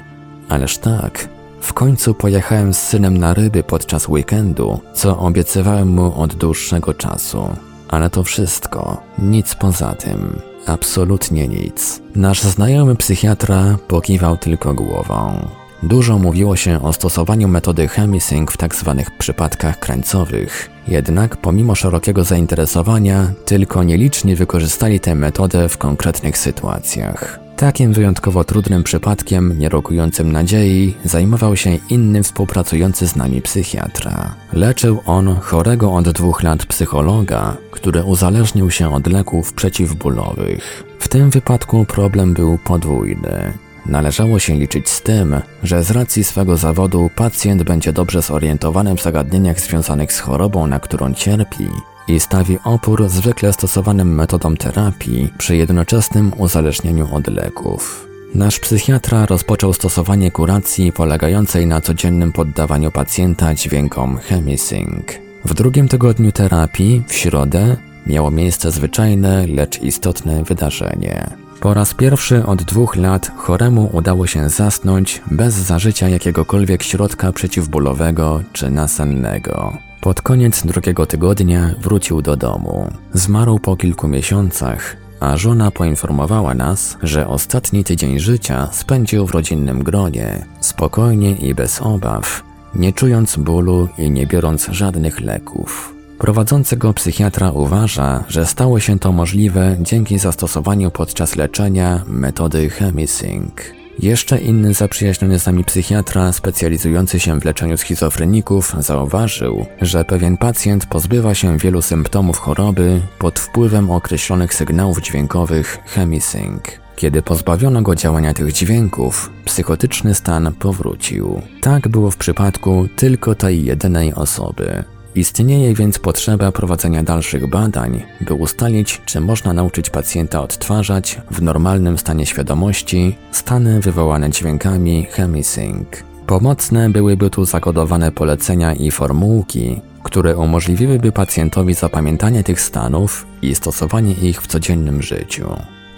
ależ 0.48 0.78
tak, 0.78 1.28
w 1.62 1.72
końcu 1.72 2.14
pojechałem 2.14 2.75
z 2.75 2.79
synem 2.79 3.18
na 3.18 3.35
ryby 3.35 3.62
podczas 3.62 4.09
weekendu, 4.09 4.81
co 4.94 5.18
obiecywałem 5.18 5.88
mu 5.88 6.20
od 6.20 6.35
dłuższego 6.35 6.94
czasu. 6.94 7.48
Ale 7.88 8.11
to 8.11 8.25
wszystko, 8.25 9.03
nic 9.18 9.55
poza 9.55 9.94
tym. 9.94 10.38
Absolutnie 10.66 11.48
nic. 11.48 12.03
Nasz 12.16 12.42
znajomy 12.42 12.96
psychiatra 12.96 13.77
pokiwał 13.88 14.37
tylko 14.37 14.75
głową. 14.75 15.48
Dużo 15.83 16.18
mówiło 16.18 16.57
się 16.57 16.83
o 16.83 16.92
stosowaniu 16.92 17.48
metody 17.48 17.88
chemisync 17.88 18.51
w 18.51 18.57
tzw. 18.57 18.94
Tak 18.96 19.18
przypadkach 19.18 19.79
krańcowych. 19.79 20.70
Jednak 20.88 21.37
pomimo 21.37 21.75
szerokiego 21.75 22.25
zainteresowania, 22.25 23.33
tylko 23.44 23.83
nieliczni 23.83 24.37
wykorzystali 24.37 25.01
tę 25.01 25.14
metodę 25.14 25.68
w 25.68 25.79
konkretnych 25.79 26.38
sytuacjach. 26.38 27.41
Takim 27.62 27.92
wyjątkowo 27.92 28.44
trudnym 28.44 28.83
przypadkiem, 28.83 29.59
nie 29.59 29.68
rokującym 29.68 30.33
nadziei, 30.33 30.94
zajmował 31.05 31.57
się 31.57 31.70
inny 31.88 32.22
współpracujący 32.22 33.09
z 33.09 33.16
nami 33.16 33.42
psychiatra. 33.42 34.35
Leczył 34.53 35.01
on 35.07 35.37
chorego 35.40 35.92
od 35.92 36.11
dwóch 36.11 36.42
lat 36.42 36.66
psychologa, 36.66 37.57
który 37.70 38.05
uzależnił 38.05 38.70
się 38.70 38.94
od 38.94 39.07
leków 39.07 39.53
przeciwbólowych. 39.53 40.85
W 40.98 41.09
tym 41.09 41.31
wypadku 41.31 41.85
problem 41.85 42.35
był 42.35 42.59
podwójny. 42.59 43.53
Należało 43.87 44.38
się 44.38 44.55
liczyć 44.55 44.88
z 44.88 45.03
tym, 45.03 45.40
że 45.62 45.85
z 45.85 45.90
racji 45.90 46.25
swego 46.25 46.57
zawodu 46.57 47.11
pacjent 47.16 47.62
będzie 47.62 47.92
dobrze 47.92 48.22
zorientowany 48.22 48.94
w 48.94 49.03
zagadnieniach 49.03 49.61
związanych 49.61 50.12
z 50.12 50.20
chorobą, 50.20 50.66
na 50.66 50.81
którą 50.81 51.14
cierpi, 51.14 51.68
i 52.09 52.21
stawi 52.21 52.59
opór 52.65 53.09
zwykle 53.09 53.53
stosowanym 53.53 54.15
metodom 54.15 54.57
terapii 54.57 55.33
przy 55.38 55.57
jednoczesnym 55.57 56.33
uzależnieniu 56.38 57.15
od 57.15 57.29
leków. 57.29 58.09
Nasz 58.35 58.61
psychiatra 58.61 59.27
rozpoczął 59.27 59.73
stosowanie 59.73 60.31
kuracji 60.31 60.93
polegającej 60.93 61.67
na 61.67 61.81
codziennym 61.81 62.33
poddawaniu 62.33 62.91
pacjenta 62.91 63.55
dźwiękom 63.55 64.19
chemisync. 64.19 65.07
W 65.45 65.55
drugim 65.55 65.88
tygodniu 65.88 66.33
terapii, 66.33 67.03
w 67.07 67.15
środę, 67.15 67.77
miało 68.07 68.31
miejsce 68.31 68.71
zwyczajne, 68.71 69.47
lecz 69.47 69.83
istotne 69.83 70.45
wydarzenie. 70.45 71.27
Po 71.61 71.75
raz 71.75 71.95
pierwszy 71.95 72.47
od 72.47 72.62
dwóch 72.62 72.97
lat 72.97 73.31
choremu 73.37 73.91
udało 73.93 74.27
się 74.27 74.49
zasnąć 74.49 75.23
bez 75.31 75.55
zażycia 75.55 76.09
jakiegokolwiek 76.09 76.83
środka 76.83 77.33
przeciwbólowego 77.33 78.43
czy 78.53 78.71
nasennego. 78.71 79.79
Pod 80.03 80.23
koniec 80.23 80.67
drugiego 80.67 81.07
tygodnia 81.07 81.75
wrócił 81.81 82.23
do 82.23 82.37
domu. 82.37 82.91
Zmarł 83.15 83.59
po 83.59 83.77
kilku 83.77 84.09
miesiącach, 84.09 84.97
a 85.21 85.37
żona 85.37 85.71
poinformowała 85.71 86.55
nas, 86.55 86.97
że 87.03 87.29
ostatni 87.29 87.85
tydzień 87.85 88.19
życia 88.19 88.69
spędził 88.73 89.27
w 89.27 89.31
rodzinnym 89.31 89.83
gronie, 89.83 90.47
spokojnie 90.61 91.33
i 91.33 91.55
bez 91.55 91.81
obaw, 91.83 92.43
nie 92.75 92.93
czując 92.93 93.37
bólu 93.37 93.88
i 93.99 94.11
nie 94.11 94.27
biorąc 94.27 94.67
żadnych 94.71 95.21
leków. 95.21 95.95
Prowadzący 96.19 96.77
go 96.77 96.95
psychiatra 96.95 97.51
uważa, 97.51 98.25
że 98.29 98.47
stało 98.47 98.81
się 98.81 98.99
to 98.99 99.12
możliwe 99.12 99.77
dzięki 99.81 100.19
zastosowaniu 100.19 100.91
podczas 100.91 101.37
leczenia 101.37 102.03
metody 102.07 102.71
chemisync. 102.71 103.82
Jeszcze 103.98 104.38
inny 104.38 104.74
zaprzyjaźniony 104.74 105.38
z 105.38 105.46
nami 105.46 105.64
psychiatra 105.64 106.33
specjalizujący 106.33 107.20
się 107.20 107.40
w 107.40 107.44
leczeniu 107.44 107.76
schizofreników 107.76 108.74
zauważył, 108.78 109.66
że 109.81 110.05
pewien 110.05 110.37
pacjent 110.37 110.87
pozbywa 110.87 111.35
się 111.35 111.59
wielu 111.59 111.83
symptomów 111.83 112.38
choroby 112.38 113.00
pod 113.18 113.38
wpływem 113.38 113.90
określonych 113.90 114.55
sygnałów 114.55 115.00
dźwiękowych 115.00 115.78
chemisync. 115.87 116.62
Kiedy 116.96 117.22
pozbawiono 117.22 117.83
go 117.83 117.94
działania 117.94 118.35
tych 118.35 118.52
dźwięków, 118.52 119.31
psychotyczny 119.44 120.14
stan 120.14 120.52
powrócił. 120.59 121.42
Tak 121.61 121.88
było 121.88 122.11
w 122.11 122.16
przypadku 122.16 122.88
tylko 122.96 123.35
tej 123.35 123.64
jedynej 123.64 124.14
osoby. 124.14 124.85
Istnieje 125.14 125.75
więc 125.75 125.98
potrzeba 125.98 126.53
prowadzenia 126.53 127.03
dalszych 127.03 127.46
badań, 127.46 128.03
by 128.20 128.35
ustalić, 128.35 129.01
czy 129.07 129.20
można 129.20 129.53
nauczyć 129.53 129.90
pacjenta 129.90 130.42
odtwarzać 130.42 131.20
w 131.31 131.42
normalnym 131.42 131.98
stanie 131.98 132.27
świadomości 132.27 133.16
stany 133.33 133.81
wywołane 133.81 134.31
dźwiękami 134.31 135.07
chemisync. 135.11 135.88
Pomocne 136.27 136.90
byłyby 136.90 137.31
tu 137.31 137.44
zakodowane 137.44 138.12
polecenia 138.12 138.75
i 138.75 138.90
formułki, 138.90 139.81
które 140.03 140.37
umożliwiłyby 140.37 141.12
pacjentowi 141.12 141.75
zapamiętanie 141.75 142.44
tych 142.44 142.61
stanów 142.61 143.27
i 143.42 143.55
stosowanie 143.55 144.12
ich 144.12 144.42
w 144.42 144.46
codziennym 144.46 145.03
życiu. 145.03 145.48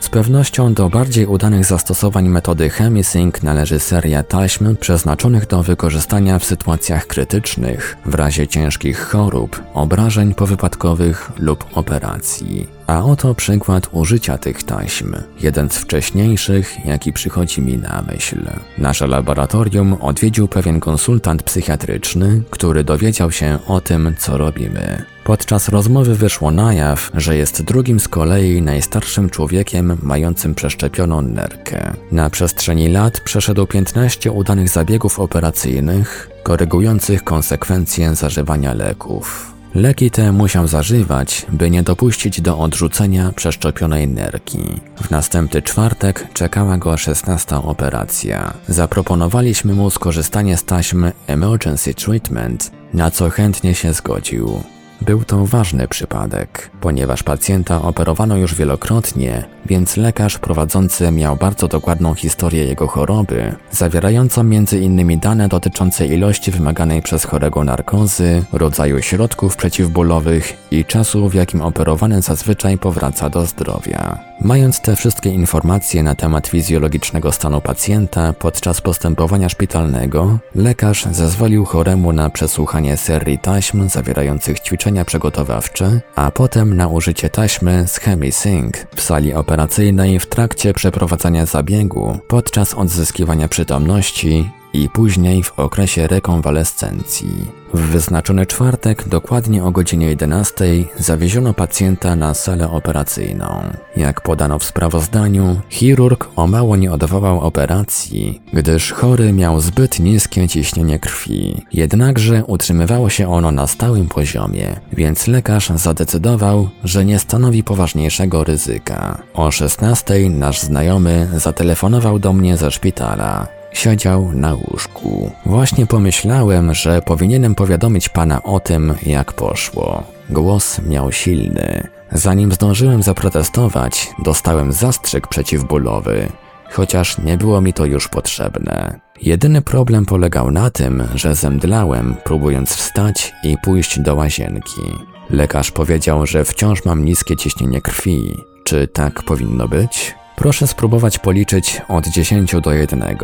Z 0.04 0.08
pewnością 0.08 0.74
do 0.74 0.88
bardziej 0.88 1.26
udanych 1.26 1.64
zastosowań 1.64 2.28
metody 2.28 2.70
Chemisync 2.70 3.42
należy 3.42 3.80
seria 3.80 4.22
taśm 4.22 4.76
przeznaczonych 4.76 5.46
do 5.46 5.62
wykorzystania 5.62 6.38
w 6.38 6.44
sytuacjach 6.44 7.06
krytycznych, 7.06 7.96
w 8.06 8.14
razie 8.14 8.48
ciężkich 8.48 9.00
chorób, 9.00 9.62
obrażeń 9.74 10.34
powypadkowych 10.34 11.32
lub 11.38 11.64
operacji. 11.74 12.66
A 12.86 13.04
oto 13.04 13.34
przykład 13.34 13.88
użycia 13.92 14.38
tych 14.38 14.62
taśm, 14.62 15.14
jeden 15.40 15.70
z 15.70 15.78
wcześniejszych, 15.78 16.86
jaki 16.86 17.12
przychodzi 17.12 17.60
mi 17.60 17.78
na 17.78 18.04
myśl. 18.06 18.40
Nasze 18.78 19.06
laboratorium 19.06 19.92
odwiedził 19.92 20.48
pewien 20.48 20.80
konsultant 20.80 21.42
psychiatryczny, 21.42 22.42
który 22.50 22.84
dowiedział 22.84 23.32
się 23.32 23.58
o 23.66 23.80
tym, 23.80 24.14
co 24.18 24.38
robimy. 24.38 25.04
Podczas 25.24 25.68
rozmowy 25.68 26.14
wyszło 26.14 26.50
na 26.50 26.74
jaw, 26.74 27.10
że 27.14 27.36
jest 27.36 27.62
drugim 27.62 28.00
z 28.00 28.08
kolei 28.08 28.62
najstarszym 28.62 29.30
człowiekiem 29.30 29.96
mającym 30.02 30.54
przeszczepioną 30.54 31.22
nerkę. 31.22 31.92
Na 32.12 32.30
przestrzeni 32.30 32.88
lat 32.88 33.20
przeszedł 33.20 33.66
15 33.66 34.32
udanych 34.32 34.68
zabiegów 34.68 35.20
operacyjnych, 35.20 36.30
korygujących 36.42 37.24
konsekwencje 37.24 38.14
zażywania 38.14 38.74
leków. 38.74 39.53
Leki 39.74 40.10
te 40.10 40.32
musiał 40.32 40.66
zażywać, 40.66 41.46
by 41.48 41.70
nie 41.70 41.82
dopuścić 41.82 42.40
do 42.40 42.58
odrzucenia 42.58 43.32
przeszczepionej 43.32 44.08
nerki. 44.08 44.58
W 45.02 45.10
następny 45.10 45.62
czwartek 45.62 46.28
czekała 46.34 46.78
go 46.78 46.96
16 46.96 47.56
operacja. 47.56 48.54
Zaproponowaliśmy 48.68 49.74
mu 49.74 49.90
skorzystanie 49.90 50.56
z 50.56 50.64
taśmy 50.64 51.12
Emergency 51.26 51.94
Treatment, 51.94 52.70
na 52.92 53.10
co 53.10 53.30
chętnie 53.30 53.74
się 53.74 53.92
zgodził. 53.92 54.73
Był 55.00 55.24
to 55.24 55.46
ważny 55.46 55.88
przypadek, 55.88 56.70
ponieważ 56.80 57.22
pacjenta 57.22 57.82
operowano 57.82 58.36
już 58.36 58.54
wielokrotnie, 58.54 59.44
więc 59.66 59.96
lekarz 59.96 60.38
prowadzący 60.38 61.10
miał 61.10 61.36
bardzo 61.36 61.68
dokładną 61.68 62.14
historię 62.14 62.64
jego 62.64 62.86
choroby, 62.86 63.56
zawierającą 63.70 64.40
m.in. 64.40 65.20
dane 65.20 65.48
dotyczące 65.48 66.06
ilości 66.06 66.50
wymaganej 66.50 67.02
przez 67.02 67.24
chorego 67.24 67.64
narkozy, 67.64 68.44
rodzaju 68.52 69.02
środków 69.02 69.56
przeciwbólowych 69.56 70.56
i 70.70 70.84
czasu, 70.84 71.28
w 71.28 71.34
jakim 71.34 71.60
operowany 71.60 72.22
zazwyczaj 72.22 72.78
powraca 72.78 73.30
do 73.30 73.46
zdrowia. 73.46 74.18
Mając 74.40 74.80
te 74.80 74.96
wszystkie 74.96 75.30
informacje 75.30 76.02
na 76.02 76.14
temat 76.14 76.46
fizjologicznego 76.46 77.32
stanu 77.32 77.60
pacjenta 77.60 78.32
podczas 78.32 78.80
postępowania 78.80 79.48
szpitalnego, 79.48 80.38
lekarz 80.54 81.04
zezwolił 81.04 81.64
choremu 81.64 82.12
na 82.12 82.30
przesłuchanie 82.30 82.96
serii 82.96 83.38
taśm 83.38 83.88
zawierających 83.88 84.60
ćwiczenia 84.60 84.83
przygotowawcze, 85.04 86.00
a 86.14 86.30
potem 86.30 86.76
na 86.76 86.88
użycie 86.88 87.30
taśmy 87.30 87.88
z 87.88 87.98
ChemiSync 87.98 88.74
w 88.96 89.00
sali 89.00 89.34
operacyjnej 89.34 90.20
w 90.20 90.26
trakcie 90.26 90.74
przeprowadzania 90.74 91.46
zabiegu 91.46 92.18
podczas 92.28 92.74
odzyskiwania 92.74 93.48
przytomności 93.48 94.50
i 94.74 94.88
później 94.88 95.42
w 95.42 95.58
okresie 95.58 96.06
rekonwalescencji. 96.06 97.64
W 97.74 97.80
wyznaczony 97.80 98.46
czwartek, 98.46 99.08
dokładnie 99.08 99.64
o 99.64 99.70
godzinie 99.70 100.06
11, 100.06 100.64
zawieziono 100.98 101.54
pacjenta 101.54 102.16
na 102.16 102.34
salę 102.34 102.70
operacyjną. 102.70 103.62
Jak 103.96 104.20
podano 104.20 104.58
w 104.58 104.64
sprawozdaniu, 104.64 105.60
chirurg 105.70 106.28
o 106.36 106.46
mało 106.46 106.76
nie 106.76 106.92
odwołał 106.92 107.40
operacji, 107.40 108.42
gdyż 108.52 108.92
chory 108.92 109.32
miał 109.32 109.60
zbyt 109.60 110.00
niskie 110.00 110.48
ciśnienie 110.48 110.98
krwi. 110.98 111.62
Jednakże 111.72 112.44
utrzymywało 112.44 113.10
się 113.10 113.32
ono 113.32 113.52
na 113.52 113.66
stałym 113.66 114.08
poziomie, 114.08 114.80
więc 114.92 115.26
lekarz 115.26 115.68
zadecydował, 115.74 116.68
że 116.84 117.04
nie 117.04 117.18
stanowi 117.18 117.64
poważniejszego 117.64 118.44
ryzyka. 118.44 119.22
O 119.34 119.50
16 119.50 120.30
nasz 120.30 120.60
znajomy 120.60 121.28
zatelefonował 121.36 122.18
do 122.18 122.32
mnie 122.32 122.56
ze 122.56 122.70
szpitala. 122.70 123.63
Siedział 123.74 124.32
na 124.32 124.54
łóżku. 124.54 125.30
Właśnie 125.46 125.86
pomyślałem, 125.86 126.74
że 126.74 127.02
powinienem 127.02 127.54
powiadomić 127.54 128.08
pana 128.08 128.42
o 128.42 128.60
tym, 128.60 128.94
jak 129.06 129.32
poszło. 129.32 130.02
Głos 130.30 130.80
miał 130.88 131.12
silny. 131.12 131.88
Zanim 132.12 132.52
zdążyłem 132.52 133.02
zaprotestować, 133.02 134.10
dostałem 134.18 134.72
zastrzyk 134.72 135.28
przeciwbólowy, 135.28 136.28
chociaż 136.70 137.18
nie 137.18 137.36
było 137.36 137.60
mi 137.60 137.72
to 137.72 137.84
już 137.84 138.08
potrzebne. 138.08 139.00
Jedyny 139.22 139.62
problem 139.62 140.06
polegał 140.06 140.50
na 140.50 140.70
tym, 140.70 141.02
że 141.14 141.34
zemdlałem, 141.34 142.16
próbując 142.24 142.70
wstać 142.70 143.32
i 143.42 143.56
pójść 143.62 144.00
do 144.00 144.14
łazienki. 144.14 144.82
Lekarz 145.30 145.70
powiedział, 145.70 146.26
że 146.26 146.44
wciąż 146.44 146.84
mam 146.84 147.04
niskie 147.04 147.36
ciśnienie 147.36 147.80
krwi. 147.80 148.36
Czy 148.64 148.88
tak 148.88 149.22
powinno 149.22 149.68
być? 149.68 150.14
Proszę 150.36 150.66
spróbować 150.66 151.18
policzyć 151.18 151.82
od 151.88 152.06
10 152.08 152.54
do 152.62 152.72
1. 152.72 153.16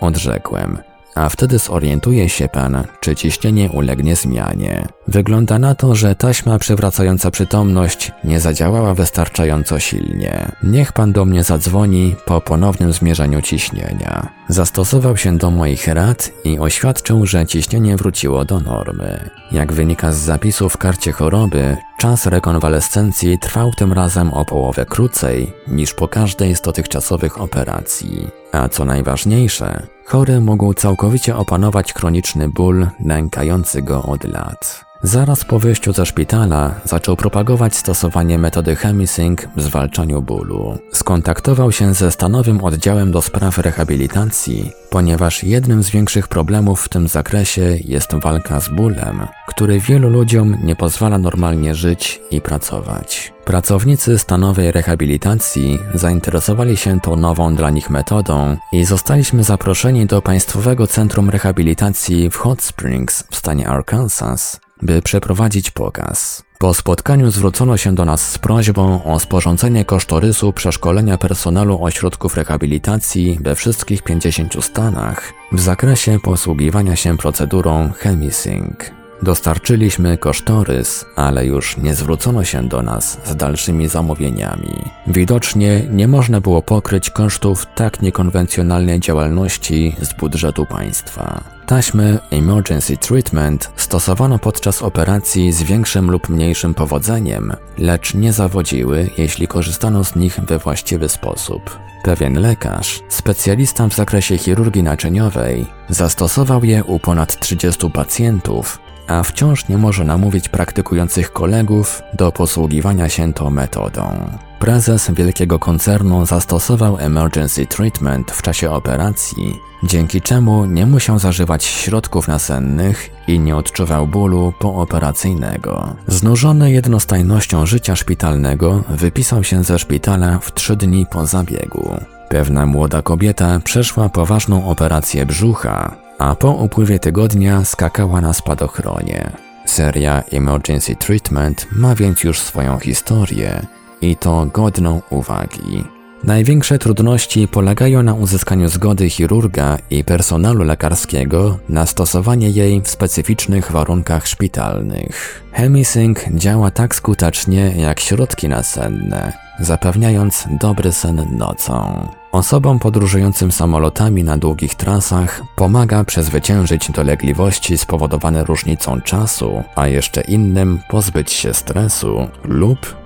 Odrzekłem. 0.00 0.78
A 1.16 1.28
wtedy 1.28 1.58
zorientuje 1.58 2.28
się 2.28 2.48
pan, 2.48 2.84
czy 3.00 3.16
ciśnienie 3.16 3.70
ulegnie 3.70 4.16
zmianie. 4.16 4.88
Wygląda 5.08 5.58
na 5.58 5.74
to, 5.74 5.94
że 5.94 6.14
taśma 6.14 6.58
przywracająca 6.58 7.30
przytomność 7.30 8.12
nie 8.24 8.40
zadziałała 8.40 8.94
wystarczająco 8.94 9.80
silnie. 9.80 10.52
Niech 10.62 10.92
pan 10.92 11.12
do 11.12 11.24
mnie 11.24 11.44
zadzwoni 11.44 12.14
po 12.24 12.40
ponownym 12.40 12.92
zmierzeniu 12.92 13.42
ciśnienia. 13.42 14.28
Zastosował 14.48 15.16
się 15.16 15.38
do 15.38 15.50
moich 15.50 15.88
rad 15.88 16.30
i 16.44 16.58
oświadczył, 16.58 17.26
że 17.26 17.46
ciśnienie 17.46 17.96
wróciło 17.96 18.44
do 18.44 18.60
normy. 18.60 19.30
Jak 19.52 19.72
wynika 19.72 20.12
z 20.12 20.16
zapisu 20.16 20.68
w 20.68 20.76
karcie 20.76 21.12
choroby, 21.12 21.76
czas 21.98 22.26
rekonwalescencji 22.26 23.38
trwał 23.38 23.72
tym 23.72 23.92
razem 23.92 24.32
o 24.32 24.44
połowę 24.44 24.86
krócej 24.86 25.52
niż 25.68 25.94
po 25.94 26.08
każdej 26.08 26.56
z 26.56 26.60
dotychczasowych 26.60 27.40
operacji. 27.40 28.28
A 28.56 28.68
co 28.68 28.84
najważniejsze, 28.84 29.86
chory 30.04 30.40
mógł 30.40 30.74
całkowicie 30.74 31.36
opanować 31.36 31.94
chroniczny 31.94 32.48
ból 32.48 32.86
nękający 33.00 33.82
go 33.82 34.02
od 34.02 34.24
lat. 34.24 34.85
Zaraz 35.02 35.44
po 35.44 35.58
wyjściu 35.58 35.92
ze 35.92 36.06
szpitala 36.06 36.74
zaczął 36.84 37.16
propagować 37.16 37.76
stosowanie 37.76 38.38
metody 38.38 38.76
Chemisync 38.76 39.40
w 39.56 39.62
zwalczaniu 39.62 40.22
bólu. 40.22 40.78
Skontaktował 40.92 41.72
się 41.72 41.94
ze 41.94 42.10
stanowym 42.10 42.64
oddziałem 42.64 43.12
do 43.12 43.22
spraw 43.22 43.58
rehabilitacji, 43.58 44.72
ponieważ 44.90 45.44
jednym 45.44 45.82
z 45.82 45.90
większych 45.90 46.28
problemów 46.28 46.82
w 46.82 46.88
tym 46.88 47.08
zakresie 47.08 47.78
jest 47.84 48.14
walka 48.14 48.60
z 48.60 48.68
bólem, 48.68 49.26
który 49.48 49.80
wielu 49.80 50.10
ludziom 50.10 50.56
nie 50.64 50.76
pozwala 50.76 51.18
normalnie 51.18 51.74
żyć 51.74 52.20
i 52.30 52.40
pracować. 52.40 53.32
Pracownicy 53.44 54.18
stanowej 54.18 54.72
rehabilitacji 54.72 55.78
zainteresowali 55.94 56.76
się 56.76 57.00
tą 57.00 57.16
nową 57.16 57.54
dla 57.54 57.70
nich 57.70 57.90
metodą 57.90 58.56
i 58.72 58.84
zostaliśmy 58.84 59.44
zaproszeni 59.44 60.06
do 60.06 60.22
Państwowego 60.22 60.86
Centrum 60.86 61.30
Rehabilitacji 61.30 62.30
w 62.30 62.36
Hot 62.36 62.62
Springs 62.62 63.24
w 63.30 63.36
stanie 63.36 63.68
Arkansas, 63.68 64.60
by 64.82 65.02
przeprowadzić 65.02 65.70
pokaz. 65.70 66.42
Po 66.58 66.74
spotkaniu 66.74 67.30
zwrócono 67.30 67.76
się 67.76 67.94
do 67.94 68.04
nas 68.04 68.30
z 68.30 68.38
prośbą 68.38 69.04
o 69.04 69.20
sporządzenie 69.20 69.84
kosztorysu 69.84 70.52
przeszkolenia 70.52 71.18
personelu 71.18 71.84
ośrodków 71.84 72.36
rehabilitacji 72.36 73.38
we 73.40 73.54
wszystkich 73.54 74.02
50 74.02 74.64
stanach 74.64 75.32
w 75.52 75.60
zakresie 75.60 76.18
posługiwania 76.20 76.96
się 76.96 77.16
procedurą 77.16 77.92
Chemisync. 77.98 79.05
Dostarczyliśmy 79.22 80.18
kosztorys, 80.18 81.04
ale 81.16 81.46
już 81.46 81.76
nie 81.76 81.94
zwrócono 81.94 82.44
się 82.44 82.68
do 82.68 82.82
nas 82.82 83.18
z 83.24 83.36
dalszymi 83.36 83.88
zamówieniami. 83.88 84.84
Widocznie 85.06 85.82
nie 85.90 86.08
można 86.08 86.40
było 86.40 86.62
pokryć 86.62 87.10
kosztów 87.10 87.66
tak 87.74 88.02
niekonwencjonalnej 88.02 89.00
działalności 89.00 89.96
z 90.00 90.14
budżetu 90.14 90.66
państwa. 90.66 91.40
Taśmy 91.66 92.18
Emergency 92.30 92.96
Treatment 92.96 93.70
stosowano 93.76 94.38
podczas 94.38 94.82
operacji 94.82 95.52
z 95.52 95.62
większym 95.62 96.10
lub 96.10 96.28
mniejszym 96.28 96.74
powodzeniem, 96.74 97.52
lecz 97.78 98.14
nie 98.14 98.32
zawodziły, 98.32 99.10
jeśli 99.18 99.48
korzystano 99.48 100.04
z 100.04 100.16
nich 100.16 100.40
we 100.40 100.58
właściwy 100.58 101.08
sposób. 101.08 101.78
Pewien 102.02 102.40
lekarz, 102.40 103.02
specjalista 103.08 103.88
w 103.88 103.94
zakresie 103.94 104.38
chirurgii 104.38 104.82
naczyniowej, 104.82 105.66
zastosował 105.88 106.64
je 106.64 106.84
u 106.84 106.98
ponad 106.98 107.40
30 107.40 107.90
pacjentów 107.90 108.78
a 109.06 109.22
wciąż 109.22 109.68
nie 109.68 109.78
może 109.78 110.04
namówić 110.04 110.48
praktykujących 110.48 111.32
kolegów 111.32 112.02
do 112.14 112.32
posługiwania 112.32 113.08
się 113.08 113.32
tą 113.32 113.50
metodą. 113.50 114.30
Prezes 114.58 115.10
wielkiego 115.10 115.58
koncernu 115.58 116.26
zastosował 116.26 116.98
emergency 116.98 117.66
treatment 117.66 118.30
w 118.30 118.42
czasie 118.42 118.70
operacji, 118.70 119.60
dzięki 119.82 120.20
czemu 120.20 120.64
nie 120.64 120.86
musiał 120.86 121.18
zażywać 121.18 121.64
środków 121.64 122.28
nasennych 122.28 123.10
i 123.28 123.38
nie 123.38 123.56
odczuwał 123.56 124.06
bólu 124.06 124.52
pooperacyjnego. 124.58 125.94
Znużony 126.06 126.72
jednostajnością 126.72 127.66
życia 127.66 127.96
szpitalnego, 127.96 128.84
wypisał 128.88 129.44
się 129.44 129.64
ze 129.64 129.78
szpitala 129.78 130.38
w 130.38 130.54
trzy 130.54 130.76
dni 130.76 131.06
po 131.10 131.26
zabiegu. 131.26 132.00
Pewna 132.28 132.66
młoda 132.66 133.02
kobieta 133.02 133.60
przeszła 133.64 134.08
poważną 134.08 134.68
operację 134.68 135.26
brzucha, 135.26 136.05
a 136.18 136.34
po 136.34 136.50
upływie 136.50 136.98
tygodnia 136.98 137.64
skakała 137.64 138.20
na 138.20 138.32
spadochronie. 138.32 139.30
Seria 139.66 140.22
Emergency 140.32 140.96
Treatment 140.96 141.66
ma 141.72 141.94
więc 141.94 142.24
już 142.24 142.40
swoją 142.40 142.78
historię 142.78 143.66
i 144.00 144.16
to 144.16 144.46
godną 144.46 145.02
uwagi. 145.10 145.84
Największe 146.24 146.78
trudności 146.78 147.48
polegają 147.48 148.02
na 148.02 148.14
uzyskaniu 148.14 148.68
zgody 148.68 149.10
chirurga 149.10 149.78
i 149.90 150.04
personelu 150.04 150.64
lekarskiego 150.64 151.58
na 151.68 151.86
stosowanie 151.86 152.50
jej 152.50 152.82
w 152.82 152.88
specyficznych 152.88 153.72
warunkach 153.72 154.26
szpitalnych. 154.26 155.42
Hemisync 155.52 156.18
działa 156.34 156.70
tak 156.70 156.94
skutecznie 156.94 157.72
jak 157.76 158.00
środki 158.00 158.48
nasenne, 158.48 159.32
zapewniając 159.60 160.44
dobry 160.60 160.92
sen 160.92 161.26
nocą. 161.38 162.08
Osobom 162.36 162.78
podróżującym 162.78 163.52
samolotami 163.52 164.24
na 164.24 164.36
długich 164.38 164.74
trasach 164.74 165.42
pomaga 165.56 166.04
przezwyciężyć 166.04 166.90
dolegliwości 166.90 167.78
spowodowane 167.78 168.44
różnicą 168.44 169.00
czasu, 169.00 169.62
a 169.76 169.88
jeszcze 169.88 170.20
innym 170.20 170.80
pozbyć 170.88 171.32
się 171.32 171.54
stresu 171.54 172.28
lub 172.44 172.96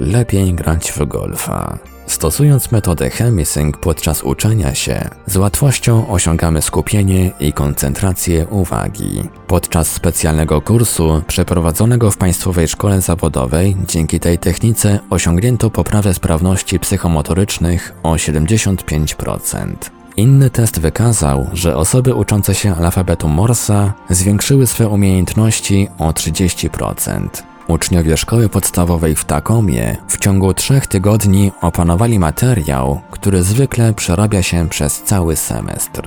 lepiej 0.00 0.54
grać 0.54 0.92
w 0.92 1.04
golfa. 1.06 1.78
Stosując 2.06 2.72
metodę 2.72 3.10
Chemisync 3.10 3.76
podczas 3.80 4.22
uczenia 4.22 4.74
się, 4.74 5.08
z 5.26 5.36
łatwością 5.36 6.08
osiągamy 6.08 6.62
skupienie 6.62 7.30
i 7.40 7.52
koncentrację 7.52 8.46
uwagi. 8.46 9.22
Podczas 9.46 9.88
specjalnego 9.88 10.60
kursu 10.60 11.22
przeprowadzonego 11.26 12.10
w 12.10 12.16
Państwowej 12.16 12.68
Szkole 12.68 13.00
Zawodowej, 13.00 13.76
dzięki 13.88 14.20
tej 14.20 14.38
technice 14.38 15.00
osiągnięto 15.10 15.70
poprawę 15.70 16.14
sprawności 16.14 16.78
psychomotorycznych 16.78 17.94
o 18.02 18.12
75%. 18.12 19.74
Inny 20.16 20.50
test 20.50 20.80
wykazał, 20.80 21.46
że 21.52 21.76
osoby 21.76 22.14
uczące 22.14 22.54
się 22.54 22.74
alfabetu 22.74 23.28
Morsa 23.28 23.92
zwiększyły 24.10 24.66
swe 24.66 24.88
umiejętności 24.88 25.88
o 25.98 26.10
30%. 26.10 27.53
Uczniowie 27.68 28.16
szkoły 28.16 28.48
podstawowej 28.48 29.14
w 29.14 29.24
Takomie 29.24 29.96
w 30.08 30.18
ciągu 30.18 30.54
trzech 30.54 30.86
tygodni 30.86 31.52
opanowali 31.60 32.18
materiał, 32.18 33.00
który 33.10 33.42
zwykle 33.42 33.94
przerabia 33.94 34.42
się 34.42 34.68
przez 34.68 35.02
cały 35.02 35.36
semestr. 35.36 36.02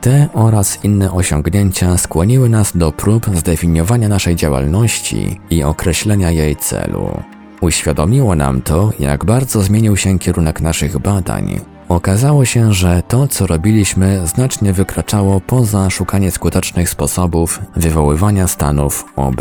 Te 0.00 0.28
oraz 0.34 0.84
inne 0.84 1.12
osiągnięcia 1.12 1.98
skłoniły 1.98 2.48
nas 2.48 2.76
do 2.76 2.92
prób 2.92 3.26
zdefiniowania 3.34 4.08
naszej 4.08 4.36
działalności 4.36 5.40
i 5.50 5.62
określenia 5.62 6.30
jej 6.30 6.56
celu. 6.56 7.22
Uświadomiło 7.60 8.34
nam 8.34 8.62
to, 8.62 8.90
jak 8.98 9.24
bardzo 9.24 9.62
zmienił 9.62 9.96
się 9.96 10.18
kierunek 10.18 10.60
naszych 10.60 10.98
badań. 10.98 11.60
Okazało 11.88 12.44
się, 12.44 12.72
że 12.72 13.02
to, 13.08 13.28
co 13.28 13.46
robiliśmy, 13.46 14.26
znacznie 14.26 14.72
wykraczało 14.72 15.40
poza 15.40 15.90
szukanie 15.90 16.30
skutecznych 16.30 16.90
sposobów 16.90 17.60
wywoływania 17.76 18.48
stanów 18.48 19.04
OB. 19.16 19.40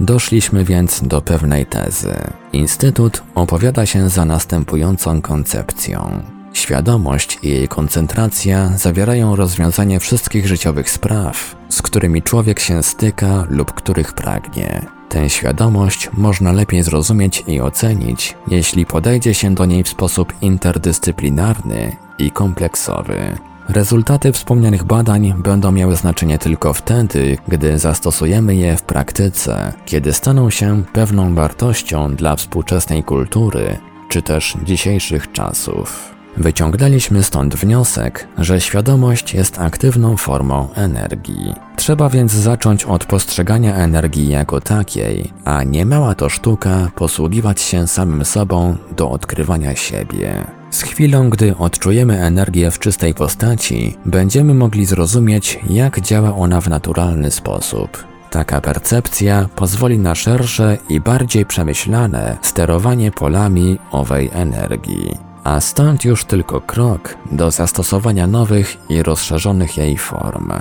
Doszliśmy 0.00 0.64
więc 0.64 1.02
do 1.02 1.20
pewnej 1.20 1.66
tezy. 1.66 2.14
Instytut 2.52 3.22
opowiada 3.34 3.86
się 3.86 4.08
za 4.08 4.24
następującą 4.24 5.22
koncepcją. 5.22 6.22
Świadomość 6.52 7.38
i 7.42 7.48
jej 7.48 7.68
koncentracja 7.68 8.72
zawierają 8.76 9.36
rozwiązanie 9.36 10.00
wszystkich 10.00 10.46
życiowych 10.46 10.90
spraw, 10.90 11.56
z 11.68 11.82
którymi 11.82 12.22
człowiek 12.22 12.60
się 12.60 12.82
styka 12.82 13.46
lub 13.50 13.72
których 13.72 14.12
pragnie. 14.12 14.86
Tę 15.08 15.30
świadomość 15.30 16.10
można 16.12 16.52
lepiej 16.52 16.82
zrozumieć 16.82 17.44
i 17.46 17.60
ocenić, 17.60 18.36
jeśli 18.48 18.86
podejdzie 18.86 19.34
się 19.34 19.54
do 19.54 19.66
niej 19.66 19.84
w 19.84 19.88
sposób 19.88 20.32
interdyscyplinarny 20.42 21.96
i 22.18 22.30
kompleksowy. 22.30 23.49
Rezultaty 23.72 24.32
wspomnianych 24.32 24.84
badań 24.84 25.34
będą 25.38 25.72
miały 25.72 25.96
znaczenie 25.96 26.38
tylko 26.38 26.72
wtedy, 26.72 27.38
gdy 27.48 27.78
zastosujemy 27.78 28.56
je 28.56 28.76
w 28.76 28.82
praktyce, 28.82 29.72
kiedy 29.86 30.12
staną 30.12 30.50
się 30.50 30.82
pewną 30.92 31.34
wartością 31.34 32.14
dla 32.14 32.36
współczesnej 32.36 33.04
kultury 33.04 33.78
czy 34.08 34.22
też 34.22 34.56
dzisiejszych 34.64 35.32
czasów. 35.32 36.14
Wyciągnęliśmy 36.36 37.22
stąd 37.22 37.56
wniosek, 37.56 38.28
że 38.38 38.60
świadomość 38.60 39.34
jest 39.34 39.58
aktywną 39.58 40.16
formą 40.16 40.68
energii. 40.74 41.54
Trzeba 41.76 42.08
więc 42.08 42.32
zacząć 42.32 42.84
od 42.84 43.04
postrzegania 43.04 43.74
energii 43.74 44.28
jako 44.28 44.60
takiej, 44.60 45.32
a 45.44 45.64
nie 45.64 45.86
mała 45.86 46.14
to 46.14 46.28
sztuka 46.28 46.90
posługiwać 46.94 47.60
się 47.60 47.86
samym 47.86 48.24
sobą 48.24 48.76
do 48.96 49.10
odkrywania 49.10 49.76
siebie. 49.76 50.59
Z 50.70 50.82
chwilą, 50.82 51.30
gdy 51.30 51.56
odczujemy 51.56 52.22
energię 52.22 52.70
w 52.70 52.78
czystej 52.78 53.14
postaci, 53.14 53.96
będziemy 54.06 54.54
mogli 54.54 54.86
zrozumieć, 54.86 55.60
jak 55.70 56.00
działa 56.00 56.36
ona 56.36 56.60
w 56.60 56.68
naturalny 56.68 57.30
sposób. 57.30 58.04
Taka 58.30 58.60
percepcja 58.60 59.48
pozwoli 59.56 59.98
na 59.98 60.14
szersze 60.14 60.78
i 60.88 61.00
bardziej 61.00 61.46
przemyślane 61.46 62.38
sterowanie 62.42 63.10
polami 63.10 63.78
owej 63.90 64.30
energii, 64.32 65.18
a 65.44 65.60
stąd 65.60 66.04
już 66.04 66.24
tylko 66.24 66.60
krok 66.60 67.16
do 67.32 67.50
zastosowania 67.50 68.26
nowych 68.26 68.76
i 68.88 69.02
rozszerzonych 69.02 69.76
jej 69.76 69.98
form. 69.98 70.52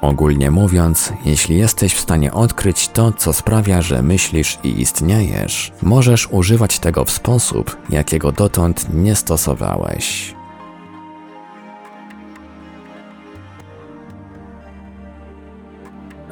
Ogólnie 0.00 0.50
mówiąc, 0.50 1.12
jeśli 1.24 1.56
jesteś 1.56 1.94
w 1.94 2.00
stanie 2.00 2.32
odkryć 2.32 2.88
to, 2.88 3.12
co 3.12 3.32
sprawia, 3.32 3.82
że 3.82 4.02
myślisz 4.02 4.58
i 4.64 4.80
istniejesz, 4.80 5.72
możesz 5.82 6.28
używać 6.30 6.78
tego 6.78 7.04
w 7.04 7.10
sposób, 7.10 7.76
jakiego 7.90 8.32
dotąd 8.32 8.94
nie 8.94 9.16
stosowałeś. 9.16 10.34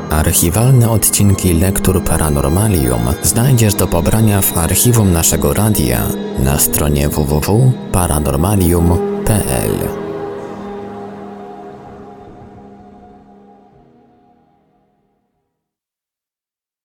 Archiwalne 0.09 0.89
odcinki 0.89 1.53
Lektur 1.53 2.03
Paranormalium 2.03 3.01
znajdziesz 3.23 3.75
do 3.75 3.87
pobrania 3.87 4.41
w 4.41 4.57
archiwum 4.57 5.13
naszego 5.13 5.53
radia 5.53 6.01
na 6.39 6.59
stronie 6.59 7.09
www.paranormalium.pl. 7.09 10.06